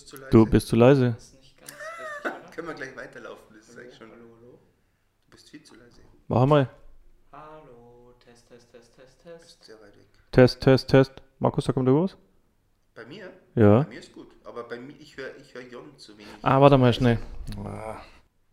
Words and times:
Bist 0.00 0.08
zu 0.08 0.16
leise. 0.16 0.30
Du 0.30 0.46
bist 0.46 0.68
zu 0.68 0.76
leise. 0.76 1.16
Können 2.54 2.68
wir 2.68 2.74
gleich 2.74 2.96
weiterlaufen? 2.96 3.56
Das 3.56 3.68
ist 3.68 3.78
eigentlich 3.78 3.96
schon. 3.96 4.10
Hallo, 4.10 4.24
hallo. 4.40 4.58
Du 5.26 5.30
bist 5.30 5.50
viel 5.50 5.62
zu 5.62 5.74
leise. 5.74 6.00
Mach 6.28 6.46
mal. 6.46 6.68
Hallo, 7.32 8.14
Test, 8.24 8.48
Test, 8.48 8.72
Test, 8.72 8.94
Test, 8.96 9.22
Test. 9.22 9.40
bist 9.40 9.64
sehr 9.64 9.76
weit 9.76 9.96
weg. 9.96 10.06
Test, 10.32 10.60
Test, 10.60 10.88
Test. 10.88 11.12
Markus, 11.38 11.64
da 11.64 11.72
kommt 11.72 11.88
da 11.88 11.92
was? 11.92 12.16
Bei 12.94 13.04
mir? 13.04 13.30
Ja. 13.54 13.82
Bei 13.82 13.88
mir 13.88 13.98
ist 13.98 14.12
gut. 14.12 14.28
Aber 14.44 14.64
bei 14.64 14.78
mir, 14.78 14.94
ich 14.98 15.16
höre 15.16 15.36
ich 15.40 15.54
hör 15.54 15.62
Jon 15.62 15.96
zu 15.96 16.16
wenig. 16.16 16.28
Ah, 16.42 16.60
warte 16.60 16.78
mal 16.78 16.92
schnell. 16.92 17.18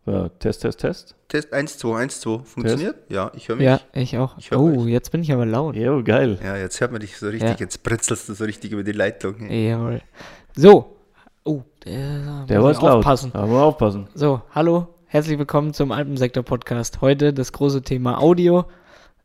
So, 0.04 0.28
Test, 0.38 0.62
Test, 0.62 0.80
Test. 0.80 1.14
Test 1.28 1.52
1, 1.52 1.78
2, 1.78 1.96
1, 1.98 2.20
2. 2.20 2.38
Funktioniert? 2.44 3.10
Ja, 3.10 3.30
ich 3.34 3.48
höre 3.48 3.56
mich. 3.56 3.64
Ja, 3.64 3.80
ich 3.92 4.16
auch. 4.16 4.38
Ich 4.38 4.52
oh, 4.52 4.84
euch. 4.84 4.88
jetzt 4.88 5.10
bin 5.12 5.22
ich 5.22 5.32
aber 5.32 5.44
laut. 5.44 5.76
Jo, 5.76 6.02
geil. 6.02 6.38
Ja, 6.42 6.56
jetzt 6.56 6.80
hört 6.80 6.92
man 6.92 7.00
dich 7.00 7.16
so 7.18 7.28
richtig. 7.28 7.50
Ja. 7.50 7.56
Jetzt 7.58 7.82
britzelst 7.82 8.28
du 8.28 8.34
so 8.34 8.44
richtig 8.44 8.72
über 8.72 8.82
die 8.82 8.92
Leitung. 8.92 9.50
Jawohl. 9.50 10.00
So. 10.56 10.97
Oh, 11.90 12.44
der, 12.46 12.62
war 12.62 12.72
laut. 12.74 12.82
aufpassen. 12.84 13.30
Da 13.32 13.46
muss 13.46 13.58
aufpassen. 13.62 14.08
So, 14.14 14.42
hallo, 14.54 14.88
herzlich 15.06 15.38
willkommen 15.38 15.72
zum 15.72 15.90
Alpensektor-Podcast. 15.90 17.00
Heute 17.00 17.32
das 17.32 17.52
große 17.52 17.80
Thema 17.80 18.20
Audio. 18.20 18.66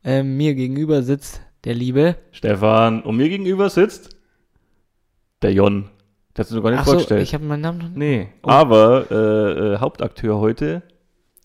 Ähm, 0.02 0.38
mir 0.38 0.54
gegenüber 0.54 1.02
sitzt 1.02 1.42
der 1.64 1.74
liebe. 1.74 2.16
Stefan, 2.30 3.02
und 3.02 3.16
mir 3.16 3.28
gegenüber 3.28 3.68
sitzt 3.68 4.16
der 5.42 5.52
Jon. 5.52 5.90
Der 6.36 6.44
hast 6.44 6.52
du 6.52 6.56
noch 6.56 6.62
gar 6.62 6.70
nicht 6.70 6.78
Achso, 6.80 6.92
vorgestellt. 6.92 7.22
ich 7.22 7.34
habe 7.34 7.44
meinen 7.44 7.60
Namen 7.60 7.78
noch 7.78 7.88
nicht. 7.88 7.98
nee, 7.98 8.28
Oh. 8.42 8.48
aber 8.48 9.10
äh, 9.10 9.74
äh, 9.74 9.78
Hauptakteur 9.78 10.38
heute 10.38 10.82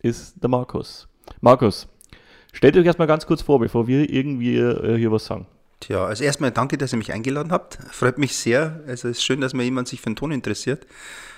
ist 0.02 0.42
der 0.42 0.50
Markus. 0.50 1.10
Markus, 1.42 1.90
stellt 2.54 2.78
euch 2.78 2.86
erstmal 2.86 3.08
ganz 3.10 3.26
kurz 3.26 3.42
vor, 3.42 3.60
bevor 3.60 3.88
wir 3.88 4.10
irgendwie 4.10 4.56
äh, 4.56 4.98
hier 4.98 5.12
was 5.12 5.26
sagen. 5.26 5.48
Tja, 5.80 6.06
also 6.06 6.24
erstmal 6.24 6.52
danke, 6.52 6.78
dass 6.78 6.94
ihr 6.94 6.98
mich 6.98 7.14
eingeladen 7.14 7.52
habt. 7.52 7.80
Freut 7.92 8.18
mich 8.18 8.36
sehr. 8.36 8.82
Also 8.86 9.08
es 9.08 9.18
ist 9.18 9.24
schön, 9.24 9.40
dass 9.40 9.54
mal 9.54 9.64
jemand 9.64 9.88
sich 9.88 10.02
für 10.02 10.10
den 10.10 10.18
Ton 10.18 10.32
interessiert. 10.32 10.86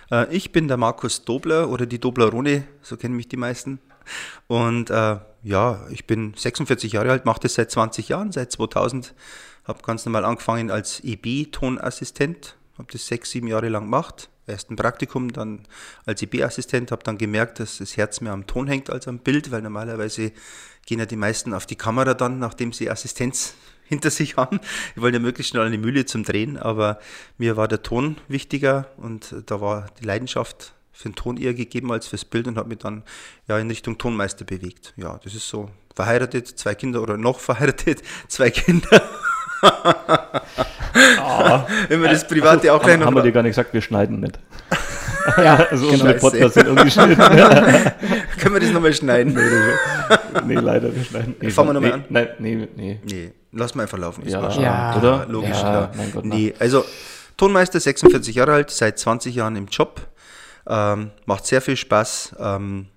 Äh, 0.10 0.36
ich 0.36 0.52
bin 0.52 0.68
der 0.68 0.78
Markus 0.78 1.24
Dobler 1.26 1.70
oder 1.70 1.86
die 1.86 2.00
Doblerone, 2.00 2.64
so 2.82 2.98
kennen 2.98 3.16
mich 3.16 3.28
die 3.28 3.38
meisten. 3.38 3.80
Und 4.48 4.90
äh, 4.90 5.18
ja, 5.44 5.88
ich 5.90 6.06
bin 6.08 6.34
46 6.36 6.94
Jahre 6.94 7.12
alt, 7.12 7.26
mache 7.26 7.42
das 7.42 7.54
seit 7.54 7.72
20 7.72 8.10
Jahren, 8.10 8.32
seit 8.32 8.52
2000. 8.52 9.14
Habe 9.66 9.82
ganz 9.84 10.06
normal 10.06 10.26
angefangen 10.26 10.72
als 10.72 11.02
EB-Tonassistent, 11.04 12.56
habe 12.80 12.92
das 12.92 13.06
sechs, 13.06 13.32
sieben 13.32 13.48
Jahre 13.48 13.70
lang 13.70 13.84
gemacht. 13.86 14.30
Erst 14.48 14.72
ein 14.72 14.76
Praktikum, 14.76 15.32
dann 15.32 15.68
als 16.06 16.24
EB-Assistent, 16.24 16.92
habe 16.92 17.04
dann 17.04 17.20
gemerkt, 17.20 17.60
dass 17.60 17.78
das 17.78 17.96
Herz 17.96 18.22
mehr 18.22 18.34
am 18.34 18.48
Ton 18.48 18.68
hängt 18.68 18.90
als 18.90 19.08
am 19.08 19.20
Bild, 19.20 19.52
weil 19.52 19.62
normalerweise 19.62 20.32
gehen 20.88 21.00
ja 21.00 21.06
die 21.06 21.16
meisten 21.16 21.54
auf 21.54 21.68
die 21.68 21.76
Kamera 21.76 22.16
dann, 22.16 22.40
nachdem 22.40 22.74
sie 22.74 22.90
Assistenz 22.90 23.54
hinter 23.92 24.10
sich 24.10 24.38
haben. 24.38 24.60
Die 24.96 25.02
wollen 25.02 25.14
ja 25.14 25.20
möglichst 25.20 25.52
schnell 25.52 25.66
eine 25.66 25.78
Mühle 25.78 26.06
zum 26.06 26.24
Drehen, 26.24 26.58
aber 26.58 26.98
mir 27.38 27.58
war 27.58 27.68
der 27.68 27.84
Ton 27.84 28.16
wichtiger 28.30 28.88
und 28.96 29.36
da 29.48 29.60
war 29.60 29.88
die 30.00 30.06
Leidenschaft 30.06 30.74
für 30.94 31.10
den 31.10 31.16
Ton 31.16 31.36
eher 31.38 31.54
gegeben 31.54 31.92
als 31.92 32.08
fürs 32.08 32.24
Bild 32.24 32.48
und 32.48 32.58
habe 32.58 32.70
mich 32.70 32.78
dann 32.78 33.04
ja 33.50 33.60
in 33.60 33.68
Richtung 33.68 33.98
Tonmeister 33.98 34.46
bewegt. 34.46 34.94
Ja, 34.96 35.20
das 35.24 35.36
ist 35.36 35.50
so. 35.50 35.70
Verheiratet, 35.94 36.48
zwei 36.48 36.74
Kinder 36.74 37.02
oder 37.02 37.18
noch 37.18 37.40
verheiratet, 37.40 38.02
zwei 38.30 38.50
Kinder. 38.50 39.02
Wenn 41.90 42.02
wir 42.02 42.10
das 42.10 42.26
Private 42.28 42.74
auch 42.74 42.82
gleich 42.82 42.94
Haben, 42.94 43.00
noch 43.02 43.08
haben 43.08 43.16
wir 43.16 43.24
dir 43.24 43.32
gar 43.34 43.44
nicht 43.44 43.52
gesagt, 43.52 43.74
wir 43.74 43.82
schneiden 43.82 44.22
nicht. 44.22 44.40
Ja, 45.38 45.68
Also 45.70 45.88
unsere 45.88 46.14
Scheiße. 46.14 46.20
Podcasts 46.20 46.54
sind 46.56 46.68
ungeschnitten. 46.68 47.16
Können 48.40 48.54
wir 48.56 48.60
das 48.60 48.72
nochmal 48.72 48.92
schneiden? 48.92 49.38
nee, 50.48 50.56
leider, 50.56 50.96
wir 50.96 51.04
schneiden. 51.04 51.36
Nee, 51.40 51.52
Fangen 51.52 51.70
wir 51.70 51.74
noch 51.74 51.82
nee, 51.82 51.92
an? 51.92 52.06
Nein, 52.10 52.28
nee, 52.40 52.68
nee. 52.76 53.00
Nee, 53.06 53.32
lass 53.52 53.76
mal 53.76 53.84
einfach 53.84 53.98
laufen. 53.98 54.24
ist 54.24 54.34
Ja. 54.34 54.50
Ja. 54.60 54.98
oder? 54.98 55.26
logisch. 55.28 55.50
Ja, 55.62 55.92
Gott, 56.14 56.26
nee, 56.26 56.54
also 56.60 56.84
Tonmeister, 57.38 57.80
46 57.80 58.36
Jahre 58.36 58.54
alt, 58.54 58.70
seit 58.72 59.00
20 59.00 59.36
Jahren 59.36 59.56
im 59.56 59.68
Job. 59.68 60.08
Ähm, 60.68 61.12
macht 61.26 61.46
sehr 61.48 61.62
viel 61.62 61.76
Spaß. 61.76 62.36
Ähm, 62.40 62.88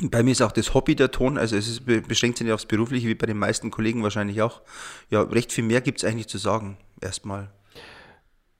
bei 0.00 0.22
mir 0.22 0.32
ist 0.32 0.42
auch 0.42 0.52
das 0.52 0.72
Hobby 0.74 0.96
der 0.96 1.10
Ton, 1.10 1.38
also 1.38 1.54
es 1.56 1.68
ist, 1.68 1.84
be- 1.86 2.00
beschränkt 2.00 2.38
sich 2.38 2.44
nicht 2.46 2.54
aufs 2.54 2.66
Berufliche, 2.66 3.06
wie 3.08 3.14
bei 3.14 3.26
den 3.26 3.36
meisten 3.38 3.70
Kollegen 3.70 4.02
wahrscheinlich 4.02 4.40
auch. 4.42 4.62
Ja, 5.10 5.20
recht 5.22 5.52
viel 5.52 5.64
mehr 5.64 5.80
gibt 5.82 6.02
es 6.02 6.08
eigentlich 6.08 6.28
zu 6.28 6.38
sagen, 6.38 6.78
erstmal. 7.00 7.50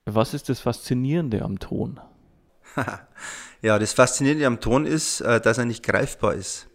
Was 0.05 0.35
ist 0.35 0.49
das 0.51 0.61
Faszinierende 0.61 1.43
am 1.43 1.59
Ton? 1.59 2.01
Ja, 3.63 3.79
das 3.79 3.95
Faszinierende 3.95 4.47
am 4.47 4.61
Ton 4.61 4.85
ist, 4.85 5.23
äh, 5.23 5.41
dass 5.41 5.57
er 5.57 5.65
nicht 5.65 5.83
greifbar 5.83 6.35
ist. 6.35 6.67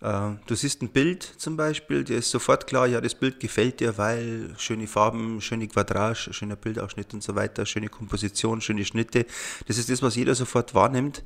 Äh, 0.00 0.30
Du 0.46 0.54
siehst 0.54 0.82
ein 0.82 0.88
Bild 0.90 1.22
zum 1.22 1.56
Beispiel, 1.56 2.04
dir 2.04 2.18
ist 2.18 2.30
sofort 2.30 2.66
klar, 2.66 2.86
ja, 2.86 3.00
das 3.00 3.14
Bild 3.14 3.40
gefällt 3.40 3.80
dir, 3.80 3.98
weil 3.98 4.54
schöne 4.58 4.86
Farben, 4.86 5.40
schöne 5.40 5.68
Quadrage, 5.68 6.32
schöner 6.32 6.56
Bildausschnitt 6.56 7.14
und 7.14 7.22
so 7.22 7.34
weiter, 7.34 7.66
schöne 7.66 7.88
Komposition, 7.88 8.60
schöne 8.60 8.84
Schnitte. 8.84 9.26
Das 9.66 9.78
ist 9.78 9.90
das, 9.90 10.02
was 10.02 10.16
jeder 10.16 10.34
sofort 10.34 10.74
wahrnimmt. 10.74 11.22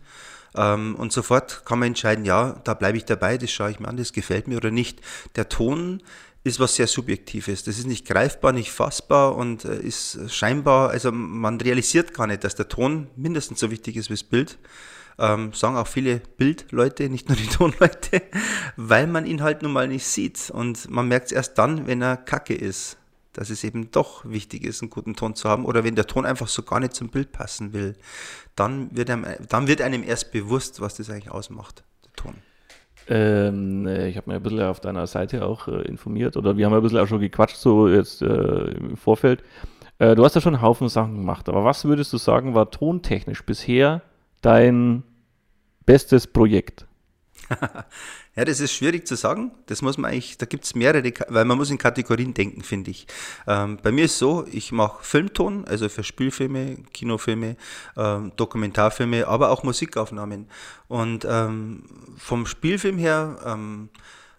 Ähm, 0.55 0.97
Und 0.97 1.13
sofort 1.13 1.65
kann 1.65 1.79
man 1.79 1.89
entscheiden, 1.89 2.25
ja, 2.25 2.61
da 2.65 2.75
bleibe 2.75 2.99
ich 2.99 3.05
dabei, 3.05 3.39
das 3.39 3.51
schaue 3.51 3.71
ich 3.71 3.81
mir 3.81 3.89
an, 3.89 3.97
das 3.97 4.13
gefällt 4.13 4.49
mir 4.49 4.57
oder 4.57 4.71
nicht. 4.71 5.01
Der 5.37 5.49
Ton 5.49 6.03
ist 6.43 6.59
was 6.59 6.75
sehr 6.75 6.87
Subjektives. 6.87 7.65
Das 7.65 7.79
ist 7.79 7.87
nicht 7.87 8.07
greifbar, 8.07 8.53
nicht 8.53 8.73
fassbar 8.73 9.37
und 9.37 9.65
äh, 9.65 9.79
ist 9.81 10.19
scheinbar, 10.29 10.91
also 10.91 11.13
man 11.13 11.61
realisiert 11.61 12.15
gar 12.15 12.27
nicht, 12.27 12.45
dass 12.45 12.55
der 12.55 12.69
Ton 12.69 13.09
mindestens 13.17 13.61
so 13.61 13.71
wichtig 13.71 13.97
ist 13.97 14.09
wie 14.09 14.15
das 14.15 14.25
Bild. 14.25 14.59
Ähm, 15.19 15.53
sagen 15.53 15.76
auch 15.76 15.87
viele 15.87 16.21
Bildleute, 16.37 17.09
nicht 17.09 17.28
nur 17.28 17.37
die 17.37 17.47
Tonleute, 17.48 18.22
weil 18.76 19.06
man 19.06 19.26
ihn 19.26 19.43
halt 19.43 19.62
nun 19.62 19.72
mal 19.72 19.88
nicht 19.88 20.06
sieht. 20.06 20.50
Und 20.50 20.88
man 20.91 21.09
merkt 21.09 21.26
es 21.26 21.32
erst 21.32 21.59
dann, 21.59 21.87
wenn 21.87 22.03
er 22.03 22.16
kacke 22.16 22.54
ist, 22.54 22.97
dass 23.32 23.50
es 23.50 23.62
eben 23.65 23.91
doch 23.91 24.25
wichtig 24.25 24.65
ist, 24.65 24.82
einen 24.82 24.91
guten 24.91 25.15
Ton 25.15 25.34
zu 25.34 25.48
haben. 25.48 25.65
Oder 25.65 25.84
wenn 25.84 25.94
der 25.94 26.06
Ton 26.06 26.26
einfach 26.26 26.48
so 26.48 26.62
gar 26.62 26.81
nicht 26.81 26.94
zum 26.94 27.09
Bild 27.09 27.32
passen 27.32 27.72
will, 27.72 27.97
dann 28.56 28.94
wird 28.97 29.10
einem, 29.10 29.26
dann 29.48 29.66
wird 29.66 29.82
einem 29.82 30.03
erst 30.03 30.32
bewusst, 30.32 30.81
was 30.81 30.97
das 30.97 31.10
eigentlich 31.10 31.31
ausmacht, 31.31 31.84
der 32.04 32.12
Ton. 32.15 32.34
Ähm, 33.09 33.87
äh, 33.87 34.09
ich 34.09 34.16
habe 34.16 34.31
mir 34.31 34.37
ein 34.37 34.42
bisschen 34.42 34.60
auf 34.62 34.81
deiner 34.81 35.06
Seite 35.06 35.44
auch 35.44 35.69
äh, 35.69 35.82
informiert 35.82 36.37
oder 36.37 36.56
wir 36.56 36.66
haben 36.66 36.75
ein 36.75 36.82
bisschen 36.82 36.98
auch 36.98 37.06
schon 37.06 37.21
gequatscht, 37.21 37.56
so 37.56 37.88
jetzt 37.88 38.22
äh, 38.22 38.27
im 38.27 38.97
Vorfeld. 38.97 39.42
Äh, 39.98 40.15
du 40.15 40.25
hast 40.25 40.34
ja 40.34 40.41
schon 40.41 40.54
einen 40.54 40.62
Haufen 40.62 40.88
Sachen 40.88 41.16
gemacht, 41.16 41.48
aber 41.48 41.65
was 41.65 41.84
würdest 41.84 42.12
du 42.12 42.19
sagen, 42.19 42.54
war 42.54 42.71
tontechnisch 42.71 43.44
bisher 43.44 44.03
dein 44.41 45.03
bestes 45.87 46.27
Projekt? 46.27 46.87
Ja, 48.37 48.45
das 48.45 48.61
ist 48.61 48.73
schwierig 48.73 49.09
zu 49.09 49.17
sagen. 49.17 49.51
Das 49.67 49.83
muss 49.83 49.99
man 49.99 50.12
eigentlich, 50.12 50.39
da 50.39 50.47
gibt 50.47 50.65
es 50.65 50.75
mehrere, 50.77 51.12
weil 51.28 51.45
man 51.45 51.59
muss 51.59 51.71
in 51.71 51.78
Kategorien 51.78 52.33
denken, 52.33 52.62
finde 52.62 52.93
ich. 52.93 53.06
Ähm, 53.47 53.78
bei 53.83 53.91
mir 53.91 54.05
ist 54.05 54.19
so, 54.19 54.47
ich 54.51 54.71
mache 54.71 55.03
Filmton, 55.03 55.65
also 55.65 55.89
für 55.89 56.05
Spielfilme, 56.05 56.77
Kinofilme, 56.93 57.56
ähm, 57.97 58.33
Dokumentarfilme, 58.37 59.27
aber 59.27 59.51
auch 59.51 59.65
Musikaufnahmen. 59.65 60.49
Und 60.87 61.27
ähm, 61.28 61.83
vom 62.17 62.47
Spielfilm 62.47 62.99
her, 62.99 63.37
ähm, 63.45 63.91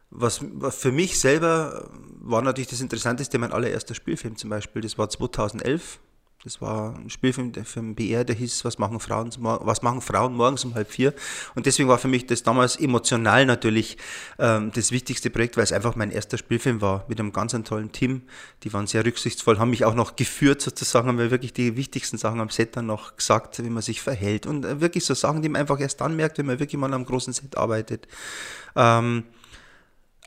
was, 0.09 0.39
was 0.53 0.78
für 0.78 0.91
mich 0.91 1.19
selber 1.19 1.89
war 2.22 2.41
natürlich 2.41 2.69
das 2.69 2.81
Interessanteste, 2.81 3.38
mein 3.39 3.51
allererster 3.51 3.94
Spielfilm 3.94 4.38
zum 4.38 4.50
Beispiel, 4.50 4.81
das 4.81 4.97
war 4.97 5.09
2011. 5.09 6.00
Das 6.43 6.59
war 6.59 6.95
ein 6.97 7.11
Spielfilm 7.11 7.51
der- 7.51 7.65
für 7.65 7.81
den 7.81 7.93
BR, 7.93 8.23
der 8.23 8.35
hieß, 8.35 8.65
was 8.65 8.79
machen, 8.79 8.99
Frauen, 8.99 9.29
was 9.39 9.83
machen 9.83 10.01
Frauen 10.01 10.33
morgens 10.33 10.65
um 10.65 10.73
halb 10.73 10.89
vier? 10.89 11.13
Und 11.53 11.67
deswegen 11.67 11.88
war 11.88 11.99
für 11.99 12.07
mich 12.07 12.25
das 12.25 12.41
damals 12.41 12.77
emotional 12.77 13.45
natürlich 13.45 13.97
ähm, 14.39 14.71
das 14.73 14.91
wichtigste 14.91 15.29
Projekt, 15.29 15.55
weil 15.57 15.65
es 15.65 15.71
einfach 15.71 15.95
mein 15.95 16.09
erster 16.09 16.39
Spielfilm 16.39 16.81
war 16.81 17.05
mit 17.07 17.19
einem 17.19 17.31
ganz 17.31 17.51
tollen 17.65 17.91
Team. 17.91 18.23
Die 18.63 18.73
waren 18.73 18.88
sehr 18.88 19.05
rücksichtsvoll, 19.05 19.59
haben 19.59 19.69
mich 19.69 19.85
auch 19.85 19.93
noch 19.93 20.15
geführt 20.15 20.61
sozusagen, 20.61 21.07
haben 21.09 21.17
mir 21.17 21.29
wirklich 21.29 21.53
die 21.53 21.75
wichtigsten 21.77 22.17
Sachen 22.17 22.39
am 22.39 22.49
Set 22.49 22.75
dann 22.75 22.88
noch 22.88 23.17
gesagt, 23.17 23.63
wie 23.63 23.69
man 23.69 23.83
sich 23.83 24.01
verhält. 24.01 24.47
Und 24.47 24.65
äh, 24.65 24.81
wirklich 24.81 25.05
so 25.05 25.13
Sachen, 25.13 25.43
die 25.43 25.49
man 25.49 25.61
einfach 25.61 25.79
erst 25.79 26.01
dann 26.01 26.15
merkt, 26.15 26.39
wenn 26.39 26.47
man 26.47 26.59
wirklich 26.59 26.79
mal 26.79 26.91
am 26.91 27.05
großen 27.05 27.33
Set 27.33 27.55
arbeitet. 27.55 28.07
Ähm, 28.75 29.25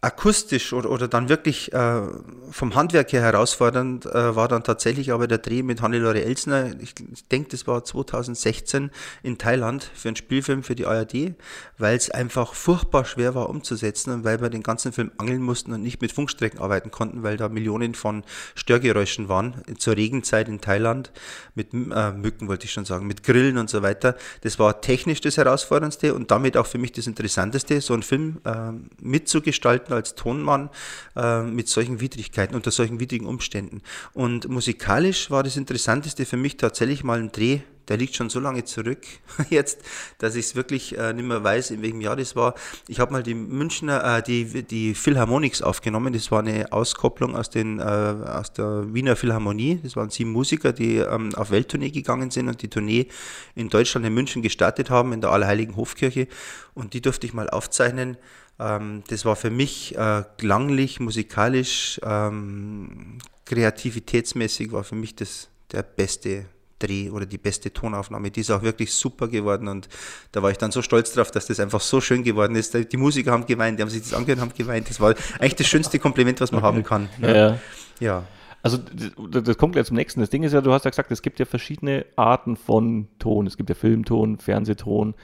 akustisch 0.05 0.75
oder, 0.75 0.91
oder 0.91 1.09
dann 1.09 1.31
wirklich 1.31 1.73
äh, 1.73 2.03
vom 2.51 2.75
Handwerk 2.75 3.13
her 3.13 3.23
herausfordernd 3.23 4.05
äh, 4.05 4.37
war 4.37 4.49
dann 4.49 4.63
tatsächlich 4.63 5.13
aber 5.13 5.27
der 5.27 5.39
Dreh 5.39 5.63
mit 5.63 5.81
Hannelore 5.81 6.23
Elsner. 6.23 6.73
Ich, 6.81 6.95
ich 7.13 7.27
denke, 7.29 7.49
das 7.51 7.67
war 7.67 7.85
2016 7.85 8.91
in 9.23 9.39
Thailand 9.39 9.91
für 9.95 10.09
einen 10.09 10.17
Spielfilm 10.17 10.63
für 10.63 10.75
die 10.75 10.85
ARD, 10.85 11.35
weil 11.79 11.97
es 11.97 12.11
einfach 12.11 12.53
furchtbar 12.53 13.07
schwer 13.07 13.35
war 13.35 13.49
umzusetzen 13.49 14.13
und 14.13 14.25
weil 14.25 14.43
wir 14.43 14.51
den 14.51 14.63
ganzen 14.63 14.93
Film 14.93 15.11
angeln 15.17 15.43
mussten 15.43 15.73
und 15.73 15.83
nicht 15.83 16.03
mit 16.03 16.13
Funkstrecken 16.13 16.61
arbeiten 16.61 16.91
konnten, 16.91 17.23
weil 17.23 17.39
da 17.39 17.49
Millionen 17.49 17.95
von 17.95 18.25
Störgeräuschen 18.55 19.31
waren 19.31 19.63
zur 19.79 19.97
Regenzeit 19.97 20.49
in 20.49 20.61
Thailand 20.61 21.13
mit 21.55 21.73
äh, 21.73 22.13
Mücken 22.13 22.49
wollte 22.49 22.67
ich 22.67 22.73
schon 22.73 22.85
sagen, 22.85 23.07
mit 23.07 23.23
Grillen 23.23 23.57
und 23.57 23.71
so 23.71 23.83
weiter. 23.83 24.17
Das 24.43 24.59
war 24.59 24.81
technisch 24.81 25.21
das 25.23 25.39
Herausforderndste 25.39 26.15
und 26.15 26.31
damit 26.31 26.57
auch 26.57 26.67
für 26.67 26.79
mich 26.79 26.93
das 26.93 27.07
Interessanteste, 27.07 27.81
so 27.81 27.95
einen 27.95 28.03
Film 28.03 28.41
äh, 28.45 28.73
mitzugestalten 29.01 29.94
als 29.95 30.15
Tonmann 30.15 30.71
äh, 31.17 31.43
mit 31.43 31.69
solchen 31.69 32.01
Widrigkeiten, 32.01 32.55
unter 32.55 32.71
solchen 32.71 33.01
widrigen 33.01 33.27
Umständen. 33.27 33.83
Und 34.13 34.49
musikalisch 34.49 35.31
war 35.31 35.43
das 35.43 35.57
Interessanteste 35.57 36.27
für 36.27 36.37
mich 36.37 36.57
tatsächlich 36.57 37.05
mal 37.05 37.19
ein 37.19 37.33
Dreh 37.33 37.61
der 37.89 37.97
liegt 37.97 38.15
schon 38.17 38.31
so 38.31 38.41
lange 38.41 38.65
zurück 38.65 39.03
jetzt, 39.51 39.81
dass 40.19 40.35
ich 40.35 40.47
es 40.47 40.55
wirklich 40.57 40.97
äh, 40.97 41.13
nicht 41.13 41.27
mehr 41.27 41.43
weiß, 41.43 41.71
in 41.71 41.83
welchem 41.83 42.01
Jahr 42.01 42.17
das 42.17 42.37
war. 42.37 42.55
Ich 42.89 43.01
habe 43.01 43.13
mal 43.13 43.23
die 43.23 43.35
Münchner, 43.35 44.19
äh, 44.19 44.23
die, 44.23 44.63
die 44.63 44.95
Philharmonics 44.95 45.63
aufgenommen. 45.63 46.13
Das 46.13 46.31
war 46.31 46.41
eine 46.41 46.73
Auskopplung 46.73 47.37
aus, 47.37 47.51
den, 47.51 47.79
äh, 47.79 47.83
aus 47.83 48.53
der 48.53 48.93
Wiener 48.95 49.17
Philharmonie. 49.17 49.81
Das 49.83 49.97
waren 49.97 50.11
sieben 50.11 50.33
Musiker, 50.33 50.73
die 50.73 50.97
ähm, 50.97 51.35
auf 51.35 51.51
Welttournee 51.51 51.91
gegangen 51.91 52.31
sind 52.31 52.49
und 52.49 52.63
die 52.63 52.69
Tournee 52.69 53.09
in 53.55 53.69
Deutschland, 53.69 54.07
in 54.07 54.15
München 54.15 54.43
gestartet 54.43 54.91
haben, 54.91 55.13
in 55.13 55.21
der 55.21 55.31
Allerheiligen 55.31 55.77
Hofkirche. 55.77 56.29
Und 56.75 56.95
die 56.95 57.01
durfte 57.01 57.27
ich 57.27 57.35
mal 57.35 57.51
aufzeichnen. 57.51 58.17
Ähm, 58.59 59.03
das 59.09 59.25
war 59.25 59.37
für 59.37 59.51
mich 59.51 59.97
äh, 59.97 60.25
klanglich, 60.39 61.01
musikalisch, 61.01 62.01
ähm, 62.05 63.19
kreativitätsmäßig 63.45 64.73
war 64.73 64.85
für 64.85 64.95
mich 64.95 65.15
das 65.15 65.49
der 65.73 65.83
beste 65.83 66.47
Dreh 66.87 67.11
oder 67.11 67.27
die 67.27 67.39
beste 67.39 67.73
Tonaufnahme. 67.73 68.31
Die 68.31 68.41
ist 68.41 68.51
auch 68.51 68.63
wirklich 68.63 68.93
super 68.93 69.29
geworden 69.29 69.69
und 69.69 69.89
da 70.33 70.43
war 70.43 70.51
ich 70.51 70.59
dann 70.59 70.71
so 70.71 70.83
stolz 70.83 71.13
drauf, 71.13 71.31
dass 71.31 71.47
das 71.47 71.61
einfach 71.61 71.81
so 71.81 72.01
schön 72.01 72.23
geworden 72.23 72.57
ist. 72.57 72.75
Die 72.75 72.97
Musiker 72.97 73.33
haben 73.33 73.47
geweint, 73.47 73.79
die 73.79 73.83
haben 73.83 73.91
sich 73.91 74.03
das 74.03 74.15
angehört, 74.15 74.41
haben 74.41 74.53
geweint. 74.57 74.91
Das 74.91 75.01
war 75.01 75.15
eigentlich 75.39 75.57
das 75.57 75.67
schönste 75.67 75.99
Kompliment, 75.99 76.41
was 76.41 76.53
man 76.53 76.63
haben 76.63 76.83
kann. 76.83 77.09
Ne? 77.19 77.59
Ja. 78.01 78.07
ja. 78.07 78.25
Also 78.63 78.79
das 78.79 79.59
kommt 79.59 79.75
gleich 79.75 79.87
zum 79.87 79.97
nächsten. 79.97 80.21
Das 80.21 80.31
Ding 80.31 80.43
ist 80.43 80.55
ja, 80.55 80.63
du 80.63 80.73
hast 80.73 80.87
ja 80.87 80.91
gesagt, 80.91 81.13
es 81.13 81.21
gibt 81.21 81.39
ja 81.39 81.45
verschiedene 81.45 82.07
Arten 82.17 82.57
von 82.57 83.09
Ton. 83.19 83.47
Es 83.47 83.59
gibt 83.59 83.69
ja 83.69 83.75
Filmton, 83.75 84.39
Fernsehton, 84.39 85.15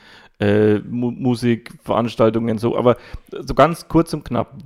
äh, 0.40 0.78
Mu 0.80 1.10
Musik, 1.10 1.72
Veranstaltungen, 1.82 2.58
so. 2.58 2.76
Aber 2.76 2.98
so 3.30 3.54
ganz 3.54 3.88
kurz 3.88 4.12
und 4.12 4.24
knapp, 4.24 4.58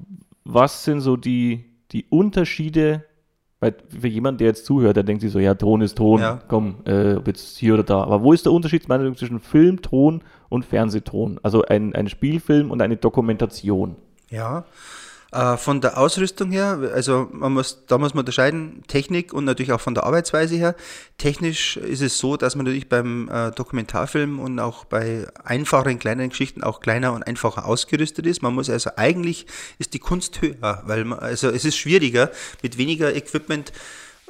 was 0.42 0.84
sind 0.84 1.02
so 1.02 1.16
die, 1.16 1.64
die 1.92 2.06
Unterschiede 2.10 3.04
weil 3.64 3.74
für 3.88 4.08
jemanden, 4.08 4.38
der 4.38 4.48
jetzt 4.48 4.66
zuhört, 4.66 4.96
der 4.96 5.04
denkt 5.04 5.22
sich 5.22 5.32
so, 5.32 5.38
ja, 5.38 5.54
Ton 5.54 5.80
ist 5.80 5.96
Ton, 5.96 6.20
ja. 6.20 6.38
komm, 6.48 6.76
äh, 6.84 7.14
ob 7.14 7.26
jetzt 7.26 7.56
hier 7.56 7.72
oder 7.72 7.82
da. 7.82 8.02
Aber 8.02 8.22
wo 8.22 8.34
ist 8.34 8.44
der 8.44 8.52
Unterschied 8.52 8.84
zwischen 9.16 9.40
Film, 9.40 9.80
Ton 9.80 10.20
und 10.50 10.66
Fernsehton? 10.66 11.40
Also 11.42 11.64
ein, 11.64 11.94
ein 11.94 12.08
Spielfilm 12.10 12.70
und 12.70 12.82
eine 12.82 12.98
Dokumentation. 12.98 13.96
Ja, 14.28 14.66
äh, 15.34 15.56
von 15.56 15.80
der 15.80 15.98
Ausrüstung 15.98 16.50
her, 16.52 16.78
also 16.94 17.28
man 17.32 17.52
muss, 17.52 17.84
da 17.86 17.98
muss 17.98 18.14
man 18.14 18.20
unterscheiden, 18.20 18.84
Technik 18.86 19.32
und 19.32 19.44
natürlich 19.44 19.72
auch 19.72 19.80
von 19.80 19.94
der 19.94 20.04
Arbeitsweise 20.04 20.54
her. 20.54 20.76
Technisch 21.18 21.76
ist 21.76 22.02
es 22.02 22.18
so, 22.18 22.36
dass 22.36 22.54
man 22.54 22.64
natürlich 22.64 22.88
beim 22.88 23.28
äh, 23.28 23.50
Dokumentarfilm 23.50 24.38
und 24.38 24.58
auch 24.60 24.84
bei 24.84 25.26
einfacheren, 25.42 25.98
kleineren 25.98 26.30
Geschichten 26.30 26.62
auch 26.62 26.80
kleiner 26.80 27.12
und 27.12 27.24
einfacher 27.24 27.66
ausgerüstet 27.66 28.26
ist. 28.26 28.42
Man 28.42 28.54
muss 28.54 28.70
also 28.70 28.90
eigentlich, 28.96 29.46
ist 29.78 29.92
die 29.94 29.98
Kunst 29.98 30.40
höher, 30.40 30.82
weil 30.86 31.04
man, 31.04 31.18
also 31.18 31.50
es 31.50 31.64
ist 31.64 31.76
schwieriger, 31.76 32.30
mit 32.62 32.78
weniger 32.78 33.14
Equipment 33.14 33.72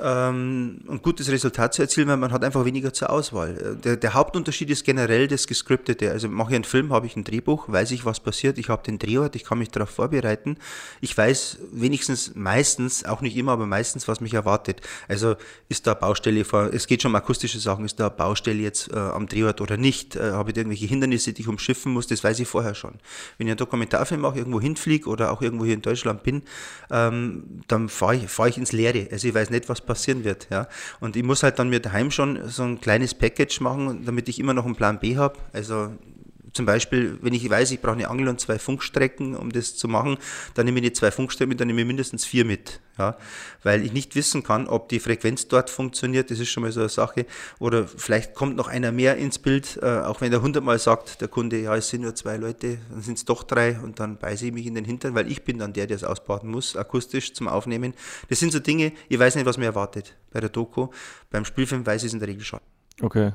ähm, 0.01 0.81
ein 0.89 1.01
gutes 1.03 1.31
Resultat 1.31 1.75
zu 1.75 1.83
erzielen, 1.83 2.09
weil 2.09 2.17
man 2.17 2.33
hat 2.33 2.43
einfach 2.43 2.65
weniger 2.65 2.93
zur 2.93 3.11
Auswahl. 3.11 3.79
Der, 3.85 3.97
der 3.97 4.15
Hauptunterschied 4.15 4.69
ist 4.71 4.85
generell 4.85 5.29
das 5.29 5.47
Gescriptete. 5.47 6.11
Also 6.11 6.29
mache 6.29 6.51
ich 6.51 6.57
einen 6.57 6.65
Film, 6.65 6.93
habe 6.93 7.07
ich 7.07 7.15
ein 7.15 7.23
Drehbuch, 7.23 7.69
weiß 7.69 7.93
ich, 7.93 8.05
was 8.05 8.19
passiert, 8.19 8.59
ich 8.59 8.69
habe 8.69 8.83
den 8.83 8.99
Drehort, 8.99 9.37
ich 9.37 9.45
kann 9.45 9.59
mich 9.59 9.71
darauf 9.71 9.91
vorbereiten. 9.91 10.57
Ich 11.01 11.17
weiß 11.17 11.59
wenigstens 11.73 12.35
meistens, 12.35 13.05
auch 13.05 13.21
nicht 13.21 13.37
immer, 13.37 13.53
aber 13.53 13.67
meistens, 13.67 14.09
was 14.09 14.21
mich 14.21 14.35
erwartet. 14.35 14.81
Also 15.07 15.37
ist 15.69 15.87
da 15.87 15.95
Baustelle 15.95 16.45
vor, 16.45 16.71
es 16.73 16.89
geht 16.89 17.03
schon 17.03 17.13
um 17.13 17.17
akustische 17.17 17.61
Sachen, 17.61 17.85
ist 17.85 18.01
da 18.01 18.09
Baustelle 18.09 18.63
jetzt 18.63 18.93
äh, 18.93 18.97
am 18.97 19.29
Drehort 19.29 19.61
oder 19.61 19.77
nicht? 19.77 20.17
Äh, 20.17 20.33
habe 20.33 20.51
ich 20.51 20.57
irgendwelche 20.57 20.87
Hindernisse, 20.87 21.33
die 21.33 21.43
ich 21.43 21.49
umschiffen 21.49 21.93
muss? 21.93 22.09
Das 22.09 22.25
weiß 22.25 22.41
ich 22.41 22.49
vorher 22.49 22.75
schon. 22.75 22.95
Wenn 23.39 23.47
ich 23.47 23.53
einen 23.53 23.59
Dokumentarfilm 23.59 24.21
mache, 24.21 24.39
irgendwo 24.39 24.61
hinfliege 24.61 25.09
oder 25.09 25.31
auch 25.31 25.41
irgendwo 25.41 25.65
hier 25.65 25.75
in 25.75 25.83
Deutschland 25.83 26.25
bin, 26.25 26.43
ähm, 26.91 27.63
dann 27.69 27.89
fahre 27.89 28.17
ich, 28.17 28.29
fahr 28.29 28.49
ich 28.49 28.59
ins 28.59 28.73
Leere. 28.73 29.07
Also 29.13 29.29
ich 29.29 29.35
weiß 29.35 29.51
nicht, 29.51 29.69
was 29.69 29.84
passieren 29.85 30.25
wird. 30.25 30.49
Ja. 30.51 30.69
Und 31.01 31.17
ich 31.17 31.23
muss 31.23 31.43
halt 31.43 31.59
dann 31.59 31.69
mir 31.69 31.81
daheim 31.81 32.11
schon 32.11 32.49
so 32.49 32.63
ein 32.63 32.81
kleines 32.81 33.15
Package 33.15 33.61
machen, 33.61 34.05
damit 34.05 34.29
ich 34.29 34.39
immer 34.39 34.55
noch 34.55 34.65
einen 34.65 34.77
Plan 34.77 34.99
B 34.99 35.17
habe. 35.17 35.39
Also 35.53 35.93
zum 36.55 36.67
Beispiel, 36.67 37.19
wenn 37.21 37.35
ich 37.35 37.51
weiß, 37.51 37.73
ich 37.73 37.83
brauche 37.83 37.95
eine 37.95 38.09
Angel 38.09 38.29
und 38.29 38.41
zwei 38.41 38.61
Funkstrecken, 38.61 39.35
um 39.35 39.51
das 39.51 39.77
zu 39.77 39.89
machen, 39.89 40.19
dann 40.55 40.67
nehme 40.67 40.79
ich 40.79 40.85
nicht 40.85 40.97
zwei 40.97 41.11
Funkstrecken 41.11 41.49
mit, 41.49 41.61
dann 41.61 41.67
nehme 41.67 41.81
ich 41.81 41.87
mindestens 41.87 42.25
vier 42.25 42.45
mit. 42.45 42.81
Ja? 42.97 43.17
Weil 43.65 43.85
ich 43.85 43.93
nicht 43.93 44.15
wissen 44.15 44.45
kann, 44.45 44.69
ob 44.69 44.89
die 44.89 45.01
Frequenz 45.01 45.49
dort 45.49 45.69
funktioniert, 45.69 46.31
das 46.31 46.39
ist 46.39 46.51
schon 46.51 46.63
mal 46.63 46.71
so 46.71 46.79
eine 46.81 46.89
Sache. 46.89 47.27
Oder 47.59 47.89
vielleicht 47.89 48.35
kommt 48.35 48.55
noch 48.55 48.69
einer 48.69 48.93
mehr 48.93 49.17
ins 49.17 49.41
Bild, 49.41 49.81
äh, 49.83 49.99
auch 49.99 50.21
wenn 50.21 50.31
der 50.31 50.43
hundertmal 50.43 50.79
sagt, 50.79 51.21
der 51.21 51.27
Kunde, 51.27 51.59
ja, 51.59 51.75
es 51.75 51.89
sind 51.89 52.03
nur 52.03 52.15
zwei 52.15 52.37
Leute, 52.37 52.79
dann 52.89 53.03
sind 53.03 53.19
es 53.19 53.25
doch 53.25 53.43
drei 53.43 53.77
und 53.81 53.99
dann 53.99 54.19
beiße 54.19 54.47
ich 54.47 54.53
mich 54.53 54.67
in 54.67 54.77
den 54.77 54.85
Hintern, 54.85 55.17
weil 55.17 55.29
ich 55.31 55.43
bin 55.43 55.59
dann 55.59 55.73
der, 55.73 55.89
der 55.89 55.97
es 55.97 56.05
ausbauen 56.05 56.49
muss, 56.49 56.77
akustisch 56.77 57.35
zum 57.35 57.49
Aufnehmen. 57.49 57.95
Das 58.29 58.39
sind 58.39 58.53
so 58.53 58.61
Dinge, 58.61 58.93
ich 59.09 59.19
weiß 59.19 59.35
nicht, 59.35 59.45
was 59.45 59.59
mir 59.59 59.67
erwartet 59.67 60.15
bei 60.31 60.39
der 60.39 60.51
Doku. 60.51 60.87
Beim 61.31 61.45
Spielfilm 61.45 61.85
weiß 61.85 62.03
ich 62.03 62.09
es 62.09 62.13
in 62.13 62.21
der 62.21 62.29
Regel 62.29 62.45
schon. 62.45 62.61
Okay. 63.01 63.33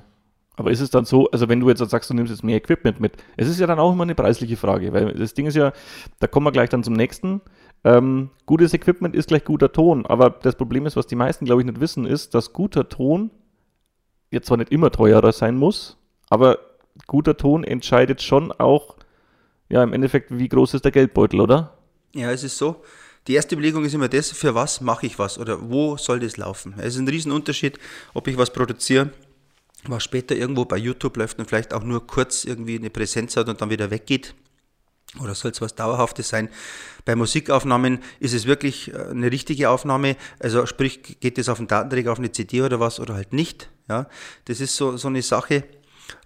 Aber 0.60 0.72
ist 0.72 0.82
es 0.82 0.90
dann 0.90 1.06
so, 1.06 1.32
also 1.32 1.48
wenn 1.48 1.62
du 1.62 1.70
jetzt 1.70 1.80
sagst, 1.80 2.10
du 2.10 2.14
nimmst 2.14 2.32
jetzt 2.32 2.44
mehr 2.44 2.58
Equipment 2.58 3.00
mit, 3.00 3.14
es 3.38 3.48
ist 3.48 3.62
ja 3.62 3.66
dann 3.66 3.80
auch 3.80 3.94
immer 3.94 4.04
eine 4.04 4.14
preisliche 4.14 4.58
Frage, 4.58 4.92
weil 4.92 5.14
das 5.14 5.34
Ding 5.34 5.46
ist 5.46 5.56
ja, 5.56 5.72
da 6.20 6.28
kommen 6.28 6.46
wir 6.46 6.52
gleich 6.52 6.68
dann 6.68 6.84
zum 6.84 6.96
nächsten. 6.96 7.40
Ähm, 7.86 8.30
gutes 8.46 8.74
Equipment 8.74 9.16
ist 9.16 9.30
gleich 9.30 9.46
guter 9.46 9.72
Ton, 9.72 10.06
aber 10.06 10.32
das 10.32 10.56
Problem 10.56 10.86
ist, 10.86 10.98
was 10.98 11.08
die 11.08 11.16
meisten, 11.16 11.46
glaube 11.46 11.62
ich, 11.62 11.66
nicht 11.66 11.80
wissen, 11.80 12.06
ist, 12.06 12.36
dass 12.36 12.52
guter 12.52 12.90
Ton 12.90 13.32
jetzt 14.32 14.48
zwar 14.48 14.58
nicht 14.58 14.70
immer 14.70 14.92
teurer 14.92 15.32
sein 15.32 15.56
muss, 15.56 15.96
aber 16.30 16.60
guter 17.08 17.38
Ton 17.38 17.64
entscheidet 17.64 18.22
schon 18.22 18.52
auch, 18.52 18.98
ja, 19.70 19.82
im 19.82 19.94
Endeffekt, 19.94 20.38
wie 20.38 20.50
groß 20.50 20.74
ist 20.74 20.84
der 20.84 20.92
Geldbeutel, 20.92 21.40
oder? 21.40 21.78
Ja, 22.14 22.32
es 22.32 22.44
ist 22.44 22.58
so. 22.58 22.84
Die 23.28 23.36
erste 23.36 23.56
Überlegung 23.56 23.86
ist 23.86 23.94
immer 23.94 24.10
das, 24.10 24.30
für 24.30 24.56
was 24.56 24.82
mache 24.82 25.06
ich 25.06 25.20
was 25.20 25.40
oder 25.40 25.70
wo 25.70 25.96
soll 25.96 26.20
das 26.20 26.36
laufen? 26.36 26.74
Es 26.80 26.96
ist 26.96 27.00
ein 27.00 27.08
Riesenunterschied, 27.08 27.80
ob 28.14 28.28
ich 28.28 28.38
was 28.38 28.52
produziere 28.52 29.12
was 29.86 30.04
später 30.04 30.36
irgendwo 30.36 30.66
bei 30.66 30.78
YouTube 30.78 31.18
läuft 31.18 31.40
und 31.40 31.48
vielleicht 31.48 31.74
auch 31.74 31.84
nur 31.84 32.06
kurz 32.06 32.44
irgendwie 32.44 32.78
eine 32.78 32.90
Präsenz 32.90 33.38
hat 33.38 33.48
und 33.50 33.62
dann 33.62 33.70
wieder 33.70 33.92
weggeht. 33.92 34.36
Oder 35.20 35.34
soll 35.34 35.52
es 35.52 35.62
was 35.62 35.74
Dauerhaftes 35.74 36.30
sein? 36.30 36.50
Bei 37.04 37.16
Musikaufnahmen 37.16 38.00
ist 38.20 38.34
es 38.34 38.46
wirklich 38.46 38.94
äh, 38.94 39.08
eine 39.10 39.32
richtige 39.32 39.70
Aufnahme. 39.72 40.16
Also 40.40 40.66
sprich, 40.68 41.20
geht 41.20 41.40
es 41.40 41.50
auf 41.50 41.58
einen 41.58 41.68
Datenträger, 41.68 42.12
auf 42.12 42.20
eine 42.20 42.32
CD 42.32 42.62
oder 42.62 42.80
was 42.80 43.00
oder 43.00 43.16
halt 43.16 43.34
nicht. 43.34 43.70
Ja, 43.90 44.08
das 44.46 44.62
ist 44.62 44.76
so, 44.76 44.98
so 44.98 45.08
eine 45.08 45.24
Sache. 45.24 45.64